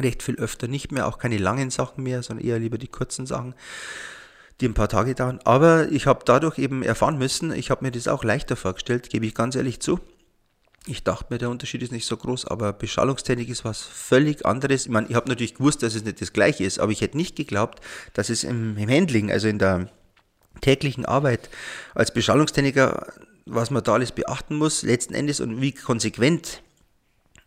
recht 0.00 0.22
viel 0.22 0.36
öfter 0.36 0.68
nicht 0.68 0.92
mehr, 0.92 1.08
auch 1.08 1.18
keine 1.18 1.38
langen 1.38 1.70
Sachen 1.70 2.04
mehr, 2.04 2.22
sondern 2.22 2.46
eher 2.46 2.60
lieber 2.60 2.78
die 2.78 2.86
kurzen 2.86 3.26
Sachen. 3.26 3.54
die 4.60 4.66
ein 4.66 4.74
paar 4.74 4.88
Tage 4.88 5.14
dauern. 5.14 5.40
Aber 5.44 5.90
ich 5.90 6.06
habe 6.06 6.20
dadurch 6.24 6.58
eben 6.58 6.82
erfahren 6.82 7.18
müssen, 7.18 7.52
ich 7.52 7.70
habe 7.70 7.84
mir 7.84 7.90
das 7.92 8.08
auch 8.08 8.24
leichter 8.24 8.56
vorgestellt, 8.56 9.10
gebe 9.10 9.26
ich 9.26 9.34
ganz 9.34 9.54
ehrlich 9.56 9.80
zu. 9.80 10.00
Ich 10.86 11.04
dachte 11.04 11.26
mir, 11.28 11.38
der 11.38 11.50
Unterschied 11.50 11.82
ist 11.82 11.92
nicht 11.92 12.06
so 12.06 12.16
groß, 12.16 12.46
aber 12.46 12.72
Beschallungstechnik 12.72 13.48
ist 13.48 13.64
was 13.64 13.82
völlig 13.82 14.46
anderes. 14.46 14.86
Ich 14.86 14.92
meine, 14.92 15.08
ich 15.08 15.14
habe 15.14 15.28
natürlich 15.28 15.54
gewusst, 15.54 15.82
dass 15.82 15.94
es 15.94 16.04
nicht 16.04 16.20
das 16.20 16.32
gleiche 16.32 16.64
ist, 16.64 16.78
aber 16.78 16.92
ich 16.92 17.00
hätte 17.00 17.16
nicht 17.16 17.36
geglaubt, 17.36 17.80
dass 18.14 18.30
es 18.30 18.44
im, 18.44 18.76
im 18.78 18.88
Handling, 18.88 19.30
also 19.30 19.48
in 19.48 19.58
der 19.58 19.90
täglichen 20.60 21.04
Arbeit 21.04 21.50
als 21.94 22.12
Beschallungstechniker, 22.12 23.12
was 23.44 23.70
man 23.70 23.82
da 23.82 23.94
alles 23.94 24.12
beachten 24.12 24.56
muss, 24.56 24.82
letzten 24.82 25.14
Endes 25.14 25.40
und 25.40 25.60
wie 25.60 25.72
konsequent 25.72 26.62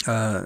äh, 0.05 0.41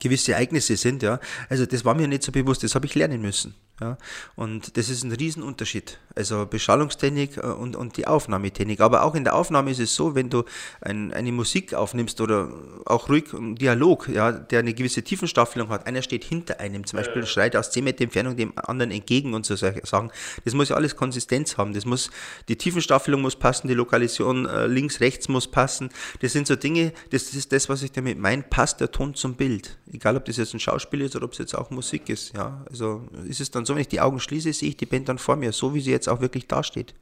gewisse 0.00 0.32
Ereignisse 0.32 0.76
sind, 0.76 1.02
ja. 1.02 1.20
Also 1.48 1.66
das 1.66 1.84
war 1.84 1.94
mir 1.94 2.08
nicht 2.08 2.22
so 2.22 2.32
bewusst, 2.32 2.62
das 2.62 2.74
habe 2.74 2.86
ich 2.86 2.94
lernen 2.94 3.20
müssen. 3.22 3.54
Ja, 3.78 3.98
und 4.36 4.78
das 4.78 4.88
ist 4.88 5.04
ein 5.04 5.12
Riesenunterschied. 5.12 5.98
Also 6.14 6.46
Beschallungstechnik 6.46 7.36
äh, 7.36 7.40
und, 7.42 7.76
und 7.76 7.98
die 7.98 8.06
Aufnahmetechnik. 8.06 8.80
Aber 8.80 9.02
auch 9.02 9.14
in 9.14 9.24
der 9.24 9.34
Aufnahme 9.34 9.70
ist 9.70 9.80
es 9.80 9.94
so, 9.94 10.14
wenn 10.14 10.30
du 10.30 10.44
ein, 10.80 11.12
eine 11.12 11.30
Musik 11.30 11.74
aufnimmst 11.74 12.22
oder 12.22 12.50
auch 12.86 13.10
ruhig 13.10 13.34
einen 13.34 13.54
Dialog, 13.56 14.08
ja, 14.08 14.32
der 14.32 14.60
eine 14.60 14.72
gewisse 14.72 15.02
Tiefenstaffelung 15.02 15.68
hat, 15.68 15.86
einer 15.86 16.00
steht 16.00 16.24
hinter 16.24 16.58
einem, 16.58 16.86
zum 16.86 16.98
Beispiel 16.98 17.26
schreit 17.26 17.54
aus 17.54 17.70
10 17.70 17.84
Meter 17.84 18.04
Entfernung 18.04 18.34
dem 18.34 18.54
anderen 18.56 18.90
entgegen 18.90 19.34
und 19.34 19.44
so 19.44 19.56
Sachen. 19.56 20.10
Das 20.46 20.54
muss 20.54 20.70
ja 20.70 20.76
alles 20.76 20.96
Konsistenz 20.96 21.58
haben. 21.58 21.74
Das 21.74 21.84
muss, 21.84 22.10
die 22.48 22.56
Tiefenstaffelung 22.56 23.20
muss 23.20 23.36
passen, 23.36 23.68
die 23.68 23.74
Lokalisation 23.74 24.46
äh, 24.46 24.66
links, 24.66 25.00
rechts 25.00 25.28
muss 25.28 25.50
passen. 25.50 25.90
Das 26.22 26.32
sind 26.32 26.46
so 26.46 26.56
Dinge, 26.56 26.94
das 27.10 27.34
ist 27.34 27.52
das, 27.52 27.68
was 27.68 27.82
ich 27.82 27.92
damit 27.92 28.18
meine, 28.18 28.42
passt 28.42 28.80
der 28.80 28.90
Ton 28.90 29.14
zum 29.14 29.34
Bild. 29.34 29.76
Egal, 29.92 30.16
ob 30.16 30.24
das 30.24 30.38
jetzt 30.38 30.54
ein 30.54 30.60
Schauspiel 30.60 31.02
ist 31.02 31.14
oder 31.14 31.26
ob 31.26 31.32
es 31.32 31.38
jetzt 31.38 31.54
auch 31.54 31.68
Musik 31.68 32.08
ist. 32.08 32.34
Ja, 32.34 32.64
also 32.70 33.06
ist 33.28 33.40
es 33.40 33.50
dann 33.50 33.65
so, 33.66 33.74
wenn 33.74 33.80
ich 33.82 33.88
die 33.88 34.00
Augen 34.00 34.20
schließe, 34.20 34.52
sehe 34.52 34.68
ich 34.70 34.76
die 34.76 34.86
Band 34.86 35.08
dann 35.08 35.18
vor 35.18 35.36
mir, 35.36 35.52
so 35.52 35.74
wie 35.74 35.80
sie 35.80 35.90
jetzt 35.90 36.08
auch 36.08 36.20
wirklich 36.20 36.46
dasteht. 36.46 36.94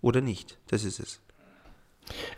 Oder 0.00 0.20
nicht. 0.20 0.58
Das 0.68 0.84
ist 0.84 0.98
es. 1.00 1.20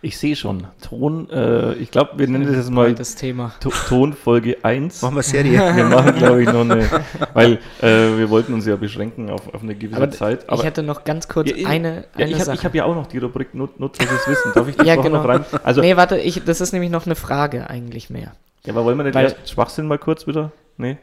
Ich 0.02 0.18
sehe 0.18 0.36
schon. 0.36 0.66
Ton, 0.82 1.30
äh, 1.30 1.72
ich 1.76 1.90
glaube, 1.90 2.10
wir 2.18 2.28
nennen 2.28 2.46
das 2.46 2.54
jetzt 2.56 2.70
mal 2.70 2.94
das 2.94 3.14
Thema. 3.14 3.54
To 3.60 3.70
Tonfolge 3.70 4.58
1. 4.62 5.00
Machen 5.00 5.16
wir 5.16 5.22
Serie. 5.22 5.58
Wir 5.76 5.84
machen, 5.84 6.14
glaube 6.16 6.42
ich, 6.42 6.48
noch 6.52 6.60
eine, 6.60 6.86
weil 7.32 7.54
äh, 7.80 8.18
wir 8.18 8.28
wollten 8.28 8.52
uns 8.52 8.66
ja 8.66 8.76
beschränken 8.76 9.30
auf, 9.30 9.52
auf 9.54 9.62
eine 9.62 9.74
gewisse 9.74 9.96
Aber 9.96 10.10
Zeit. 10.10 10.44
ich 10.52 10.62
hätte 10.62 10.82
noch 10.82 11.04
ganz 11.04 11.26
kurz 11.28 11.48
Ja, 11.48 11.56
ich- 11.56 11.66
eine, 11.66 12.04
ja, 12.18 12.26
eine 12.26 12.30
ich 12.30 12.34
habe 12.34 12.44
Sache. 12.44 12.62
hab 12.64 12.74
ja 12.74 12.84
auch 12.84 12.94
noch 12.94 13.06
die 13.06 13.16
Rubrik 13.18 13.54
Nut 13.54 13.80
nutzloses 13.80 14.28
Wissen. 14.28 14.52
Darf 14.54 14.68
ich 14.68 14.76
das 14.76 14.86
Ja, 14.86 14.96
genau. 14.96 15.22
noch 15.22 15.28
rein? 15.28 15.44
Also, 15.64 15.80
nee, 15.80 15.96
warte, 15.96 16.18
ich, 16.18 16.44
das 16.44 16.60
ist 16.60 16.72
nämlich 16.72 16.90
noch 16.90 17.06
eine 17.06 17.14
Frage 17.16 17.68
eigentlich 17.70 18.10
mehr. 18.10 18.32
ja, 18.66 18.74
aber 18.74 18.84
wollen 18.84 18.98
wir 18.98 19.14
Weil- 19.14 19.24
erst 19.24 19.48
Schwachsinn 19.48 19.86
mal 19.88 19.98
kurz 19.98 20.26
wieder? 20.26 20.52
Nee. 20.76 20.98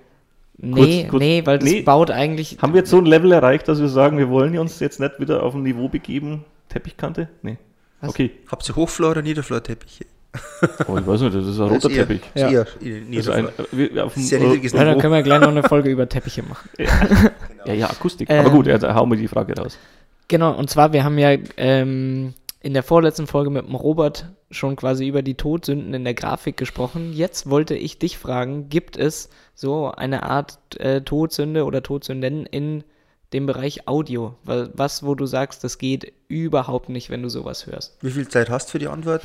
Nee, 0.58 1.08
kurz- 1.10 1.20
nee, 1.22 1.42
weil 1.46 1.60
das 1.60 1.70
nee. 1.70 1.82
baut 1.82 2.12
eigentlich. 2.12 2.58
Haben 2.62 2.74
wir 2.74 2.80
jetzt 2.82 2.90
so 2.92 2.98
ein 3.00 3.06
Level 3.06 3.32
erreicht, 3.32 3.68
dass 3.68 3.80
wir 3.82 3.88
sagen, 3.90 4.18
wir 4.18 4.30
wollen 4.30 4.58
uns 4.58 4.80
jetzt 4.80 5.00
nicht 5.00 5.20
wieder 5.20 5.42
auf 5.44 5.56
ein 5.56 5.64
Niveau 5.64 5.88
begeben? 5.90 6.46
Teppichkante? 6.70 7.30
Nee. 7.42 7.58
Was? 8.02 8.10
Okay. 8.12 8.32
Habt 8.52 8.68
ihr 8.70 8.76
Hochflor- 8.76 9.12
oder 9.12 9.22
Niederflorteppiche? 9.22 10.06
Oh, 10.88 10.98
ich 10.98 11.06
weiß 11.06 11.22
nicht, 11.22 11.36
das 11.36 11.46
ist 11.46 11.60
ein 11.60 11.68
Das 11.74 11.84
roter 11.84 11.90
ist 11.90 11.98
eher- 11.98 12.08
Teppich. 12.08 12.22
Ja. 12.36 12.50
eher 12.50 12.64
Das 12.64 12.74
ist 12.82 12.84
ein, 12.84 13.10
Niederflor. 13.10 13.66
wir- 13.72 14.06
auf 14.06 14.14
dem, 14.14 14.24
Sehr 14.24 14.40
niedriges 14.40 14.72
Ja, 14.74 14.86
dann 14.86 14.98
können 15.00 15.14
wir 15.14 15.24
gleich 15.24 15.42
noch 15.42 15.50
eine 15.50 15.64
Folge 15.64 15.90
über 15.92 16.08
Teppiche 16.08 16.44
machen. 16.44 16.70
ja, 17.66 17.74
ja, 17.74 17.90
Akustik. 17.90 18.30
Ähm, 18.30 18.40
Aber 18.40 18.50
gut, 18.52 18.68
ja, 18.68 18.78
da 18.78 18.94
hauen 18.96 19.10
wir 19.12 19.18
die 19.18 19.28
Frage 19.28 19.56
raus. 19.58 19.78
Genau, 20.28 20.54
und 20.58 20.70
zwar, 20.70 20.94
wir 20.94 21.04
haben 21.04 21.18
ja 21.18 21.36
ähm, 21.58 22.34
in 22.62 22.74
der 22.74 22.84
vorletzten 22.84 23.28
Folge 23.28 23.50
mit 23.50 23.66
dem 23.66 23.76
Robert 23.76 24.30
schon 24.52 24.76
quasi 24.76 25.08
über 25.08 25.22
die 25.22 25.36
Todsünden 25.36 25.94
in 25.94 26.04
der 26.04 26.14
Grafik 26.14 26.58
gesprochen. 26.58 27.12
Jetzt 27.14 27.50
wollte 27.50 27.76
ich 27.76 27.98
dich 27.98 28.18
fragen, 28.18 28.70
gibt 28.70 28.98
es 28.98 29.30
so 29.56 29.92
eine 29.92 30.24
Art 30.24 30.60
äh, 30.80 31.02
Todsünde 31.02 31.66
oder 31.66 31.82
Todsünden 31.82 32.46
in 32.46 32.84
dem 33.34 33.46
Bereich 33.48 33.88
Audio? 33.88 34.36
Weil, 34.44 34.70
was, 34.74 35.04
wo 35.04 35.16
du 35.16 35.26
sagst, 35.26 35.64
das 35.64 35.80
geht 35.80 36.14
überhaupt 36.28 36.90
nicht, 36.90 37.10
wenn 37.10 37.24
du 37.24 37.30
sowas 37.30 37.66
hörst. 37.66 37.98
Wie 38.02 38.12
viel 38.12 38.28
Zeit 38.28 38.50
hast 38.50 38.68
du 38.68 38.72
für 38.74 38.80
die 38.80 38.88
Antwort? 38.88 39.24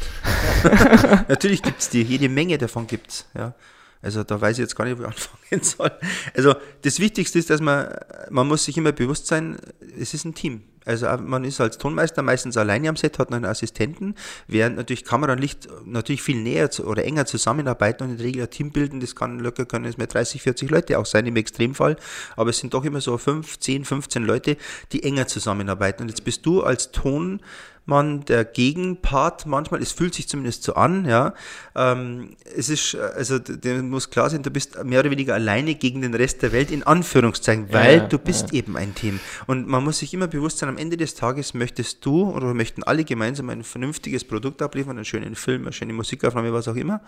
Natürlich 1.29 1.62
gibt 1.62 1.81
es 1.81 1.90
die, 1.90 2.03
jede 2.03 2.29
Menge 2.31 2.57
davon 2.57 2.87
gibt 2.87 3.11
es. 3.11 3.27
Ja. 3.37 3.55
Also 4.01 4.22
da 4.22 4.40
weiß 4.40 4.53
ich 4.59 4.62
jetzt 4.62 4.77
gar 4.77 4.85
nicht, 4.85 4.99
wo 4.99 5.03
ich 5.03 5.09
anfangen 5.09 5.62
soll. 5.62 5.90
Also 6.35 6.55
das 6.83 7.01
Wichtigste 7.01 7.38
ist, 7.38 7.51
dass 7.51 7.61
man, 7.61 7.92
man 8.31 8.46
muss 8.49 8.64
sich 8.64 8.79
immer 8.79 8.92
bewusst 8.92 9.27
sein, 9.27 9.59
es 9.99 10.14
ist 10.14 10.25
ein 10.25 10.35
Team. 10.35 10.62
Also 10.87 11.09
man 11.18 11.44
ist 11.44 11.61
als 11.61 11.79
Tonmeister 11.79 12.22
meistens 12.22 12.57
alleine 12.57 12.88
am 12.88 12.96
Set, 12.96 13.18
hat 13.18 13.33
einen 13.33 13.44
Assistenten, 13.44 14.14
während 14.46 14.77
natürlich 14.77 15.05
Kamera 15.05 15.33
und 15.33 15.40
Licht 15.40 15.68
natürlich 15.85 16.22
viel 16.22 16.40
näher 16.40 16.70
oder 16.85 17.05
enger 17.05 17.27
zusammenarbeiten 17.27 18.05
und 18.05 18.11
in 18.12 18.16
der 18.16 18.27
Regel 18.27 18.42
ein 18.42 18.51
Team 18.51 18.70
bilden. 18.70 19.01
Das 19.01 19.14
kann 19.14 19.40
locker, 19.40 19.66
können 19.66 19.85
es 19.85 19.99
mehr 19.99 20.07
30, 20.07 20.42
40 20.42 20.70
Leute 20.70 20.99
auch 20.99 21.07
sein 21.07 21.27
im 21.27 21.37
Extremfall. 21.37 21.96
Aber 22.37 22.51
es 22.51 22.59
sind 22.59 22.72
doch 22.72 22.85
immer 22.85 23.01
so 23.01 23.18
5, 23.18 23.59
10, 23.59 23.85
15 23.85 24.25
Leute, 24.25 24.57
die 24.92 25.03
enger 25.03 25.27
zusammenarbeiten. 25.27 26.03
Und 26.03 26.09
jetzt 26.09 26.25
bist 26.25 26.46
du 26.46 26.62
als 26.62 26.92
Ton 26.92 27.40
man 27.87 28.25
der 28.25 28.44
Gegenpart 28.44 29.46
manchmal, 29.46 29.81
es 29.81 29.92
fühlt 29.92 30.14
sich 30.14 30.29
zumindest 30.29 30.64
so 30.64 30.75
an, 30.75 31.07
ja. 31.07 31.35
Ähm, 31.75 32.37
es 32.57 32.68
ist, 32.68 32.94
äh, 32.94 32.99
also 32.99 33.38
dem 33.38 33.88
muss 33.88 34.11
klar 34.11 34.29
sein, 34.29 34.42
du 34.42 34.51
bist 34.51 34.83
mehr 34.85 35.01
oder 35.01 35.11
weniger 35.11 35.35
alleine 35.35 35.77
gegen 35.77 36.03
den 36.03 36.14
Rest 36.14 36.42
der 36.42 36.53
Welt, 36.53 36.70
in 36.70 36.83
Anführungszeichen, 36.83 37.72
weil 37.72 37.99
ja, 37.99 38.07
du 38.07 38.18
bist 38.18 38.53
eben 38.53 38.77
ein 38.77 38.94
Team. 38.94 39.20
Und 39.46 39.68
man 39.68 39.85
muss 39.85 40.01
sich 40.01 40.12
immer 40.12 40.27
bewusst 40.27 40.59
sein, 40.59 40.68
am 40.68 40.79
Ende 40.79 40.96
des 40.96 41.14
Tages 41.14 41.55
möchtest 41.55 42.05
du 42.05 42.29
oder 42.29 42.53
möchten 42.55 42.83
alle 42.83 43.05
gemeinsam 43.05 43.49
ein 43.51 43.62
vernünftiges 43.62 44.25
Produkt 44.25 44.62
abliefern, 44.62 44.96
einen 44.96 45.05
schönen 45.05 45.37
Film, 45.37 45.62
eine 45.62 45.72
schöne 45.72 45.92
Musikaufnahme, 45.92 46.53
was 46.53 46.68
auch 46.68 46.77
immer. 46.77 47.01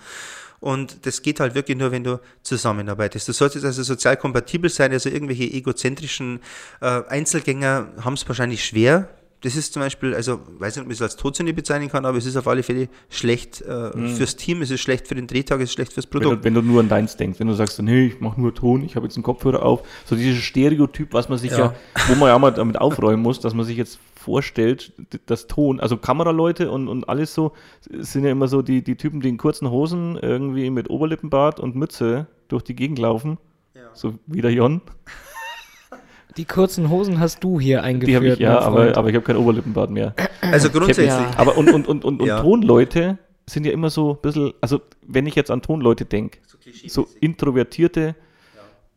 Und 0.60 1.06
das 1.06 1.22
geht 1.22 1.40
halt 1.40 1.54
wirklich 1.54 1.78
nur, 1.78 1.92
wenn 1.92 2.04
du 2.04 2.20
zusammenarbeitest. 2.42 3.28
Du 3.28 3.32
solltest 3.32 3.64
also 3.64 3.82
sozial 3.82 4.16
kompatibel 4.16 4.70
sein, 4.70 4.92
also 4.92 5.08
irgendwelche 5.08 5.44
egozentrischen 5.44 6.40
äh, 6.80 7.02
Einzelgänger 7.08 7.88
haben 8.00 8.14
es 8.14 8.26
wahrscheinlich 8.26 8.64
schwer. 8.64 9.08
Das 9.40 9.54
ist 9.54 9.72
zum 9.72 9.82
Beispiel, 9.82 10.14
also 10.14 10.40
weiß 10.58 10.74
nicht, 10.74 10.80
ob 10.82 10.86
man 10.88 10.92
es 10.94 11.00
als 11.00 11.14
Todsünde 11.14 11.52
bezeichnen 11.54 11.88
kann, 11.88 12.04
aber 12.04 12.18
es 12.18 12.26
ist 12.26 12.36
auf 12.36 12.48
alle 12.48 12.64
Fälle 12.64 12.88
schlecht 13.08 13.60
äh, 13.62 13.92
fürs 14.08 14.34
Team, 14.34 14.62
es 14.62 14.70
ist 14.72 14.80
schlecht 14.80 15.06
für 15.06 15.14
den 15.14 15.28
Drehtag, 15.28 15.58
es 15.60 15.70
ist 15.70 15.74
schlecht 15.74 15.92
fürs 15.92 16.06
Wenn 16.06 16.20
Produkt. 16.22 16.40
du, 16.40 16.44
wenn 16.44 16.54
du 16.54 16.62
nur 16.62 16.80
an 16.80 16.88
deins 16.88 17.16
denkst, 17.16 17.38
wenn 17.38 17.46
du 17.46 17.54
sagst, 17.54 17.80
nee, 17.80 18.06
ich 18.06 18.20
mache 18.20 18.40
nur 18.40 18.52
Ton, 18.52 18.82
ich 18.82 18.96
habe 18.96 19.06
jetzt 19.06 19.16
einen 19.16 19.22
Kopfhörer 19.22 19.62
auf, 19.62 19.82
so 20.06 20.16
dieses 20.16 20.42
Stereotyp, 20.42 21.12
was 21.12 21.28
man 21.28 21.38
sich 21.38 21.52
ja. 21.52 21.58
Ja. 21.58 21.74
wo 22.08 22.16
man 22.16 22.30
ja 22.30 22.38
mal 22.40 22.50
damit 22.50 22.80
aufräumen 22.80 23.22
muss, 23.22 23.38
dass 23.38 23.54
man 23.54 23.64
sich 23.64 23.76
jetzt 23.76 24.00
vorstellt, 24.16 24.92
d- 25.12 25.20
das 25.26 25.46
Ton, 25.46 25.78
also 25.78 25.96
Kameraleute 25.96 26.70
und, 26.72 26.88
und 26.88 27.08
alles 27.08 27.32
so, 27.32 27.52
sind 27.88 28.24
ja 28.24 28.32
immer 28.32 28.48
so 28.48 28.60
die, 28.62 28.82
die 28.82 28.96
Typen, 28.96 29.20
die 29.20 29.28
in 29.28 29.36
kurzen 29.38 29.70
Hosen 29.70 30.18
irgendwie 30.20 30.68
mit 30.70 30.90
Oberlippenbart 30.90 31.60
und 31.60 31.76
Mütze 31.76 32.26
durch 32.48 32.64
die 32.64 32.74
Gegend 32.74 32.98
laufen, 32.98 33.38
so 33.94 34.14
wie 34.26 34.40
der 34.40 34.52
Jon, 34.52 34.80
Die 36.38 36.44
kurzen 36.44 36.88
Hosen 36.88 37.18
hast 37.20 37.42
du 37.44 37.60
hier 37.60 37.82
eingeführt. 37.82 38.08
die 38.08 38.16
habe 38.16 38.28
ich 38.28 38.38
ja, 38.38 38.60
aber, 38.60 38.96
aber 38.96 39.08
ich 39.08 39.14
habe 39.16 39.24
kein 39.24 39.36
Oberlippenbart 39.36 39.90
mehr. 39.90 40.14
Also 40.40 40.70
grundsätzlich, 40.70 41.08
Ja. 41.08 41.32
Aber 41.36 41.58
und, 41.58 41.70
und, 41.72 41.86
und, 41.88 42.04
und, 42.04 42.20
und 42.22 42.26
Ja. 42.26 42.40
Tonleute 42.40 43.18
sind 43.46 43.66
ja 43.66 43.72
immer 43.72 43.90
so 43.90 44.12
ein 44.12 44.18
bisschen, 44.22 44.52
also 44.60 44.80
wenn 45.06 45.26
ich 45.26 45.34
jetzt 45.34 45.50
an 45.50 45.62
Tonleute 45.62 46.04
denke, 46.04 46.38
so 46.86 47.08
introvertierte 47.20 48.14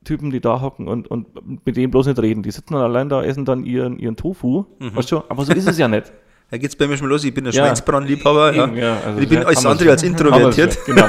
Typen, 0.04 0.32
die 0.32 0.40
da 0.40 0.62
hocken 0.62 0.88
und, 0.88 1.10
und 1.10 1.66
mit 1.66 1.78
denen 1.78 1.92
bloß 1.92 2.08
nicht 2.08 2.20
reden. 2.20 2.42
Die 2.42 2.52
sitzen 2.52 2.74
dann 2.74 2.82
allein 2.82 3.08
da, 3.10 3.24
essen 3.24 3.46
dann 3.46 3.64
ihren, 3.64 4.00
ihren 4.00 4.16
Tofu. 4.16 4.66
Mhm. 4.80 4.96
Weißt 4.96 5.12
du, 5.12 5.22
aber 5.30 5.46
so 5.46 5.54
ist 5.54 5.68
es 5.68 5.78
ja 5.78 5.88
nicht. 5.88 6.12
Da 6.52 6.58
geht's 6.58 6.76
bei 6.76 6.86
mir 6.86 6.98
schon 6.98 7.08
los, 7.08 7.24
ich 7.24 7.34
bin 7.34 7.48
ein 7.48 7.54
Ja. 7.54 7.64
Schweinsbrandliebhaber. 7.66 8.54
Ja. 8.54 8.68
Ja, 8.74 8.98
also 9.06 9.20
ich 9.22 9.30
bin 9.30 9.44
alles 9.44 9.66
andere 9.66 9.92
als 9.92 10.04
introvertiert. 10.04 10.78
Genau, 10.86 11.08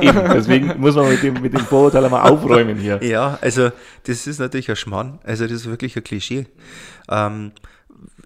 eben. 0.00 0.20
Deswegen 0.32 0.74
muss 0.78 0.94
man 0.94 1.08
mit 1.08 1.20
dem, 1.22 1.34
mit 1.42 1.52
dem 1.52 1.60
Vorurteil 1.66 2.04
einmal 2.04 2.30
aufräumen 2.30 2.76
hier. 2.78 3.02
Ja, 3.02 3.36
also 3.40 3.70
das 4.04 4.26
ist 4.28 4.38
natürlich 4.38 4.70
ein 4.70 4.76
Schmarrn. 4.76 5.18
Also 5.24 5.44
das 5.44 5.52
ist 5.54 5.66
wirklich 5.68 5.96
ein 5.96 6.04
Klischee. 6.04 6.46
Ähm, 7.10 7.50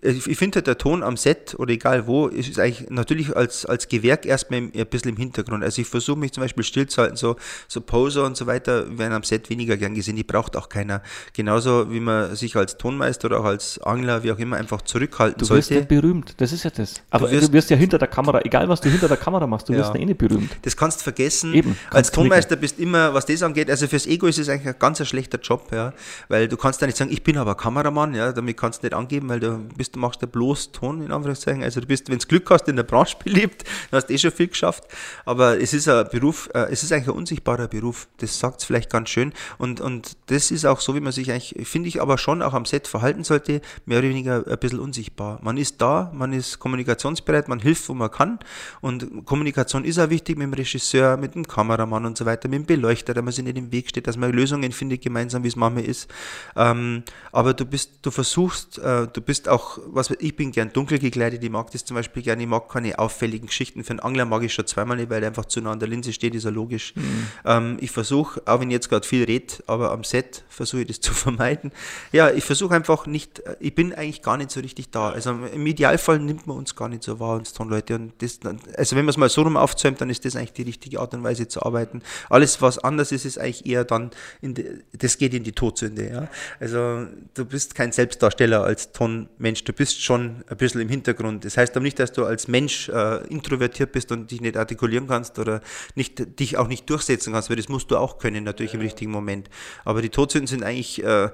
ich 0.04 0.26
ich 0.26 0.36
finde 0.36 0.56
halt, 0.56 0.66
der 0.66 0.78
Ton 0.78 1.02
am 1.04 1.16
Set 1.16 1.54
oder 1.58 1.72
egal 1.72 2.06
wo, 2.08 2.26
ist 2.26 2.58
eigentlich 2.58 2.90
natürlich 2.90 3.36
als, 3.36 3.64
als 3.64 3.86
Gewerk 3.88 4.26
erstmal 4.26 4.58
im, 4.58 4.72
ein 4.76 4.86
bisschen 4.86 5.10
im 5.10 5.16
Hintergrund. 5.16 5.62
Also 5.62 5.80
ich 5.80 5.88
versuche 5.88 6.18
mich 6.18 6.32
zum 6.32 6.42
Beispiel 6.42 6.64
stillzuhalten, 6.64 7.16
so, 7.16 7.36
so 7.68 7.80
Poser 7.80 8.24
und 8.26 8.36
so 8.36 8.46
weiter 8.46 8.98
werden 8.98 9.12
am 9.12 9.22
Set 9.22 9.48
weniger 9.48 9.76
gern 9.76 9.94
gesehen, 9.94 10.16
die 10.16 10.24
braucht 10.24 10.56
auch 10.56 10.68
keiner. 10.68 11.02
Genauso 11.34 11.90
wie 11.92 12.00
man 12.00 12.34
sich 12.34 12.56
als 12.56 12.76
Tonmeister 12.78 13.26
oder 13.26 13.40
auch 13.40 13.44
als 13.44 13.78
Angler, 13.80 14.24
wie 14.24 14.32
auch 14.32 14.38
immer, 14.38 14.56
einfach 14.56 14.82
zurückhalten 14.82 15.38
Du 15.38 15.48
wirst 15.54 15.68
sollte. 15.68 15.74
nicht 15.74 15.88
berühmt, 15.88 16.34
das 16.38 16.52
ist 16.52 16.64
ja 16.64 16.70
das. 16.70 16.94
Aber 17.10 17.28
du 17.28 17.32
wirst- 17.34 17.52
wirst, 17.52 17.70
ja 17.70 17.76
hinter 17.76 17.98
der 17.98 18.08
Kamera, 18.08 18.40
egal 18.44 18.68
was 18.68 18.80
du 18.80 18.88
hinter 18.90 19.06
der 19.08 19.16
Kamera 19.16 19.46
machst, 19.46 19.68
du 19.68 19.72
Ja. 19.72 19.78
wirst 19.80 19.94
ja 19.94 20.00
eh 20.00 20.04
nicht 20.04 20.18
berühmt. 20.18 20.50
Das 20.62 20.76
kannst 20.76 20.98
du 21.00 21.04
vergessen. 21.04 21.54
Eben, 21.54 21.70
Als 21.86 22.08
kannst 22.08 22.14
Tonmeister 22.14 22.56
bist 22.56 22.80
immer, 22.80 23.14
was 23.14 23.24
das 23.26 23.42
angeht, 23.42 23.70
also 23.70 23.86
fürs 23.86 24.06
Ego 24.06 24.26
ist 24.26 24.38
es 24.40 24.48
eigentlich 24.48 24.66
ein 24.68 24.78
ganz 24.80 25.06
schlechter 25.06 25.38
Job, 25.38 25.68
ja, 25.72 25.92
weil 26.28 26.48
du 26.48 26.56
kannst 26.56 26.82
da 26.82 26.86
nicht 26.86 26.98
sagen, 26.98 27.12
ich 27.12 27.22
bin 27.22 27.38
aber 27.38 27.54
Kameramann, 27.54 28.14
ja, 28.14 28.32
damit 28.32 28.56
kannst 28.56 28.82
du 28.82 28.86
nicht 28.86 28.94
angeben, 28.94 29.28
weil 29.28 29.38
du 29.38 29.58
bist 29.76 29.91
bist, 29.92 29.96
du 29.96 30.00
machst 30.00 30.22
ja 30.22 30.26
bloß 30.26 30.72
Ton, 30.72 31.02
in 31.02 31.12
Anführungszeichen. 31.12 31.62
Also 31.62 31.80
du 31.80 31.86
bist, 31.86 32.08
wenn 32.08 32.18
du 32.18 32.26
Glück 32.26 32.50
hast, 32.50 32.68
in 32.68 32.76
der 32.76 32.82
Branche 32.82 33.16
beliebt, 33.22 33.64
dann 33.90 33.98
hast 33.98 34.08
du 34.08 34.14
eh 34.14 34.18
schon 34.18 34.32
viel 34.32 34.48
geschafft. 34.48 34.84
Aber 35.24 35.60
es 35.60 35.72
ist 35.72 35.88
ein 35.88 36.08
Beruf, 36.10 36.48
äh, 36.54 36.70
es 36.70 36.82
ist 36.82 36.92
eigentlich 36.92 37.08
ein 37.08 37.14
unsichtbarer 37.14 37.68
Beruf. 37.68 38.08
Das 38.18 38.38
sagt 38.38 38.60
es 38.60 38.64
vielleicht 38.64 38.90
ganz 38.90 39.10
schön. 39.10 39.32
Und, 39.58 39.80
und 39.80 40.16
das 40.26 40.50
ist 40.50 40.64
auch 40.64 40.80
so, 40.80 40.94
wie 40.94 41.00
man 41.00 41.12
sich 41.12 41.30
eigentlich, 41.30 41.68
finde 41.68 41.88
ich, 41.88 42.00
aber 42.00 42.18
schon 42.18 42.42
auch 42.42 42.54
am 42.54 42.64
Set 42.64 42.88
verhalten 42.88 43.24
sollte, 43.24 43.60
mehr 43.86 43.98
oder 43.98 44.08
weniger 44.08 44.46
ein 44.46 44.58
bisschen 44.58 44.80
unsichtbar. 44.80 45.38
Man 45.42 45.56
ist 45.56 45.80
da, 45.80 46.10
man 46.14 46.32
ist 46.32 46.58
kommunikationsbereit, 46.58 47.48
man 47.48 47.60
hilft, 47.60 47.88
wo 47.88 47.94
man 47.94 48.10
kann. 48.10 48.38
Und 48.80 49.26
Kommunikation 49.26 49.84
ist 49.84 49.98
auch 49.98 50.10
wichtig 50.10 50.38
mit 50.38 50.46
dem 50.46 50.54
Regisseur, 50.54 51.16
mit 51.16 51.34
dem 51.34 51.46
Kameramann 51.46 52.06
und 52.06 52.16
so 52.16 52.24
weiter, 52.24 52.48
mit 52.48 52.60
dem 52.60 52.66
Beleuchter, 52.66 53.14
dass 53.14 53.24
man 53.24 53.32
sich 53.32 53.44
nicht 53.44 53.58
im 53.58 53.72
Weg 53.72 53.88
steht, 53.88 54.06
dass 54.06 54.16
man 54.16 54.32
Lösungen 54.32 54.72
findet 54.72 55.02
gemeinsam, 55.02 55.44
wie 55.44 55.48
es 55.48 55.56
manchmal 55.56 55.84
ist. 55.84 56.08
Ähm, 56.56 57.02
aber 57.30 57.54
du 57.54 57.64
bist, 57.64 57.90
du 58.02 58.10
versuchst, 58.10 58.78
äh, 58.78 59.06
du 59.06 59.20
bist 59.20 59.48
auch, 59.48 59.78
was 59.86 60.10
ich 60.10 60.36
bin 60.36 60.52
gern 60.52 60.72
dunkel 60.72 60.98
gekleidet, 60.98 61.42
ich 61.42 61.50
mag 61.50 61.70
das 61.70 61.84
zum 61.84 61.96
Beispiel 61.96 62.22
gerne, 62.22 62.42
ich 62.42 62.48
mag 62.48 62.68
keine 62.68 62.98
auffälligen 62.98 63.46
Geschichten. 63.46 63.84
Für 63.84 63.90
einen 63.90 64.00
Angler 64.00 64.24
mag 64.24 64.42
ich 64.42 64.52
schon 64.52 64.66
zweimal 64.66 64.96
nicht, 64.96 65.10
weil 65.10 65.20
der 65.20 65.28
einfach 65.28 65.44
zu 65.46 65.60
nah 65.60 65.72
an 65.72 65.80
der 65.80 65.88
Linse 65.88 66.12
steht, 66.12 66.34
ist 66.34 66.44
ja 66.44 66.50
logisch. 66.50 66.94
Mhm. 66.94 67.26
Ähm, 67.44 67.76
ich 67.80 67.90
versuche, 67.90 68.42
auch 68.46 68.60
wenn 68.60 68.70
ich 68.70 68.74
jetzt 68.74 68.88
gerade 68.88 69.06
viel 69.06 69.24
rede, 69.24 69.54
aber 69.66 69.90
am 69.92 70.04
Set 70.04 70.44
versuche 70.48 70.82
ich 70.82 70.86
das 70.88 71.00
zu 71.02 71.12
vermeiden. 71.12 71.72
Ja, 72.12 72.30
ich 72.30 72.44
versuche 72.44 72.74
einfach 72.74 73.06
nicht, 73.06 73.40
äh, 73.40 73.56
ich 73.60 73.74
bin 73.74 73.92
eigentlich 73.92 74.22
gar 74.22 74.36
nicht 74.36 74.50
so 74.50 74.60
richtig 74.60 74.90
da. 74.90 75.10
Also 75.10 75.30
im 75.30 75.66
Idealfall 75.66 76.18
nimmt 76.18 76.46
man 76.46 76.56
uns 76.56 76.76
gar 76.76 76.88
nicht 76.88 77.02
so 77.02 77.20
wahr, 77.20 77.36
uns 77.36 77.52
Tonleute. 77.52 77.96
Und 77.96 78.12
das, 78.18 78.40
also 78.76 78.96
wenn 78.96 79.04
man 79.04 79.10
es 79.10 79.16
mal 79.16 79.28
so 79.28 79.42
rum 79.42 79.56
aufzäumt, 79.56 80.00
dann 80.00 80.10
ist 80.10 80.24
das 80.24 80.36
eigentlich 80.36 80.52
die 80.52 80.62
richtige 80.62 81.00
Art 81.00 81.14
und 81.14 81.22
Weise 81.22 81.48
zu 81.48 81.62
arbeiten. 81.62 82.02
Alles, 82.28 82.62
was 82.62 82.78
anders 82.78 83.12
ist, 83.12 83.24
ist 83.24 83.38
eigentlich 83.38 83.66
eher 83.66 83.84
dann, 83.84 84.10
die, 84.40 84.64
das 84.92 85.18
geht 85.18 85.34
in 85.34 85.44
die 85.44 85.52
Todsünde. 85.52 86.08
Ja? 86.08 86.28
Also 86.60 87.06
du 87.34 87.44
bist 87.44 87.74
kein 87.74 87.92
Selbstdarsteller 87.92 88.62
als 88.64 88.92
Tonmensch, 88.92 89.64
du 89.64 89.71
bist 89.72 90.02
schon 90.02 90.44
ein 90.48 90.56
bisschen 90.56 90.80
im 90.80 90.88
Hintergrund. 90.88 91.44
Das 91.44 91.56
heißt 91.56 91.76
aber 91.76 91.84
nicht, 91.84 91.98
dass 91.98 92.12
du 92.12 92.24
als 92.24 92.48
Mensch 92.48 92.88
äh, 92.88 93.26
introvertiert 93.28 93.92
bist 93.92 94.12
und 94.12 94.30
dich 94.30 94.40
nicht 94.40 94.56
artikulieren 94.56 95.06
kannst 95.06 95.38
oder 95.38 95.60
nicht, 95.94 96.38
dich 96.38 96.56
auch 96.56 96.68
nicht 96.68 96.88
durchsetzen 96.88 97.32
kannst, 97.32 97.50
weil 97.50 97.56
das 97.56 97.68
musst 97.68 97.90
du 97.90 97.96
auch 97.96 98.18
können, 98.18 98.44
natürlich 98.44 98.74
im 98.74 98.80
richtigen 98.80 99.10
Moment. 99.10 99.48
Aber 99.84 100.02
die 100.02 100.08
Todsünden 100.08 100.46
sind 100.46 100.62
eigentlich, 100.62 101.02
äh, 101.02 101.30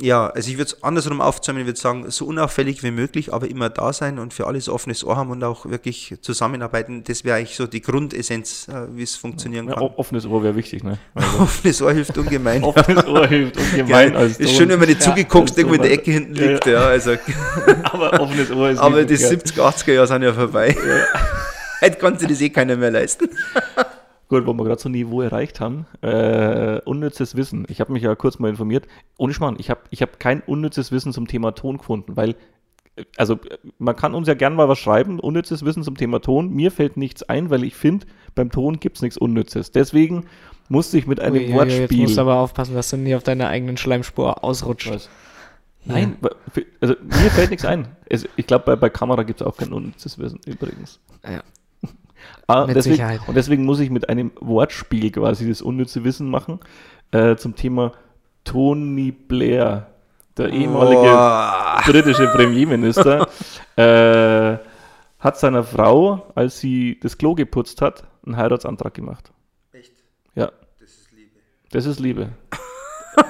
ja, 0.00 0.28
also 0.28 0.50
ich 0.50 0.58
würde 0.58 0.72
es 0.72 0.82
andersrum 0.82 1.20
aufzäumen, 1.20 1.62
ich 1.62 1.66
würde 1.66 1.80
sagen, 1.80 2.10
so 2.10 2.26
unauffällig 2.26 2.82
wie 2.82 2.90
möglich, 2.90 3.32
aber 3.32 3.48
immer 3.48 3.70
da 3.70 3.92
sein 3.92 4.18
und 4.18 4.34
für 4.34 4.46
alles 4.46 4.68
offenes 4.68 5.04
Ohr 5.04 5.16
haben 5.16 5.30
und 5.30 5.42
auch 5.44 5.66
wirklich 5.66 6.14
zusammenarbeiten. 6.20 7.04
Das 7.04 7.24
wäre 7.24 7.38
eigentlich 7.38 7.56
so 7.56 7.66
die 7.66 7.80
Grundessenz, 7.80 8.68
äh, 8.68 8.86
wie 8.94 9.02
es 9.02 9.16
funktionieren 9.16 9.66
kann. 9.66 9.82
Ja, 9.82 9.90
offenes 9.96 10.26
Ohr 10.26 10.42
wäre 10.42 10.56
wichtig, 10.56 10.84
ne? 10.84 10.98
Also 11.14 11.38
offenes 11.40 11.82
Ohr 11.82 11.92
hilft 11.92 12.16
ungemein. 12.16 12.62
offenes 12.62 13.06
Ohr 13.06 13.26
hilft 13.26 13.56
ungemein. 13.72 14.12
Ja, 14.12 14.20
ist 14.20 14.50
schön, 14.50 14.68
wenn 14.68 14.78
man 14.78 14.88
nicht 14.88 15.00
ja, 15.00 15.06
zugeguckt 15.06 15.56
irgendwo 15.56 15.74
in 15.74 15.82
der 15.82 15.92
Ecke 15.92 16.10
hinten 16.10 16.34
liegt, 16.34 16.66
ja. 16.66 16.86
Also. 16.86 17.12
aber 17.84 18.20
offenes 18.20 18.50
Ohr 18.50 18.70
ist 18.70 18.78
Aber 18.78 19.04
die 19.04 19.16
70er, 19.16 19.60
80er 19.60 19.92
Jahre 19.92 20.06
sind 20.06 20.22
ja 20.22 20.32
vorbei. 20.32 20.76
Heute 21.80 21.98
konnte 21.98 22.26
das 22.26 22.40
eh 22.40 22.50
keiner 22.50 22.76
mehr 22.76 22.90
leisten. 22.90 23.28
Gut, 24.28 24.46
wo 24.46 24.52
wir 24.52 24.64
gerade 24.64 24.80
so 24.80 24.90
ein 24.90 24.92
Niveau 24.92 25.22
erreicht 25.22 25.58
haben. 25.58 25.86
Äh, 26.02 26.80
unnützes 26.84 27.34
Wissen. 27.34 27.64
Ich 27.70 27.80
habe 27.80 27.92
mich 27.92 28.02
ja 28.02 28.14
kurz 28.14 28.38
mal 28.38 28.50
informiert. 28.50 28.86
Ohne 29.16 29.32
Schmarrn, 29.32 29.56
ich 29.58 29.70
habe 29.70 29.80
ich 29.90 30.02
hab 30.02 30.20
kein 30.20 30.42
unnützes 30.42 30.92
Wissen 30.92 31.14
zum 31.14 31.26
Thema 31.26 31.52
Ton 31.52 31.78
gefunden, 31.78 32.14
weil, 32.14 32.34
also 33.16 33.38
man 33.78 33.96
kann 33.96 34.14
uns 34.14 34.28
ja 34.28 34.34
gerne 34.34 34.54
mal 34.54 34.68
was 34.68 34.78
schreiben, 34.78 35.18
unnützes 35.18 35.64
Wissen 35.64 35.82
zum 35.82 35.96
Thema 35.96 36.20
Ton. 36.20 36.50
Mir 36.50 36.70
fällt 36.70 36.98
nichts 36.98 37.22
ein, 37.22 37.48
weil 37.48 37.64
ich 37.64 37.74
finde, 37.74 38.06
beim 38.34 38.50
Ton 38.50 38.80
gibt 38.80 38.96
es 38.96 39.02
nichts 39.02 39.16
Unnützes. 39.16 39.70
Deswegen 39.70 40.26
musste 40.68 40.98
ich 40.98 41.06
mit 41.06 41.20
einem 41.20 41.36
Ui, 41.36 41.54
Wortspiel... 41.54 41.80
Jetzt 41.82 41.96
musst 41.96 42.16
du 42.18 42.20
aber 42.20 42.36
aufpassen, 42.36 42.74
dass 42.74 42.90
du 42.90 42.98
nie 42.98 43.14
auf 43.14 43.22
deiner 43.22 43.48
eigenen 43.48 43.78
Schleimspur 43.78 44.44
ausrutscht. 44.44 44.92
Was? 44.92 45.08
Nein, 45.84 46.18
also 46.80 46.94
mir 47.02 47.30
fällt 47.30 47.50
nichts 47.50 47.64
ein. 47.64 47.88
ich 48.08 48.46
glaube, 48.46 48.64
bei, 48.66 48.76
bei 48.76 48.90
Kamera 48.90 49.22
gibt 49.22 49.40
es 49.40 49.46
auch 49.46 49.56
kein 49.56 49.72
unnützes 49.72 50.18
Wissen 50.18 50.40
übrigens. 50.46 51.00
Ja. 51.24 51.42
Ah, 52.46 52.66
mit 52.66 52.76
deswegen, 52.76 52.96
Sicherheit. 52.96 53.20
Und 53.26 53.36
deswegen 53.36 53.64
muss 53.64 53.80
ich 53.80 53.90
mit 53.90 54.08
einem 54.08 54.32
Wortspiel 54.40 55.10
quasi 55.10 55.48
das 55.48 55.62
unnütze 55.62 56.04
Wissen 56.04 56.28
machen 56.30 56.60
äh, 57.12 57.36
zum 57.36 57.54
Thema 57.54 57.92
Tony 58.44 59.12
Blair, 59.12 59.88
der 60.36 60.50
ehemalige 60.50 61.00
oh. 61.02 61.90
britische 61.90 62.26
Premierminister, 62.28 63.28
äh, 63.76 64.58
hat 65.18 65.38
seiner 65.38 65.64
Frau, 65.64 66.32
als 66.34 66.60
sie 66.60 66.98
das 67.00 67.18
Klo 67.18 67.34
geputzt 67.34 67.82
hat, 67.82 68.04
einen 68.24 68.36
Heiratsantrag 68.36 68.94
gemacht. 68.94 69.32
Echt? 69.72 69.92
Ja. 70.34 70.50
Das 70.80 70.90
ist 70.90 71.12
Liebe. 71.12 71.30
Das 71.70 71.86
ist 71.86 72.00
Liebe. 72.00 72.30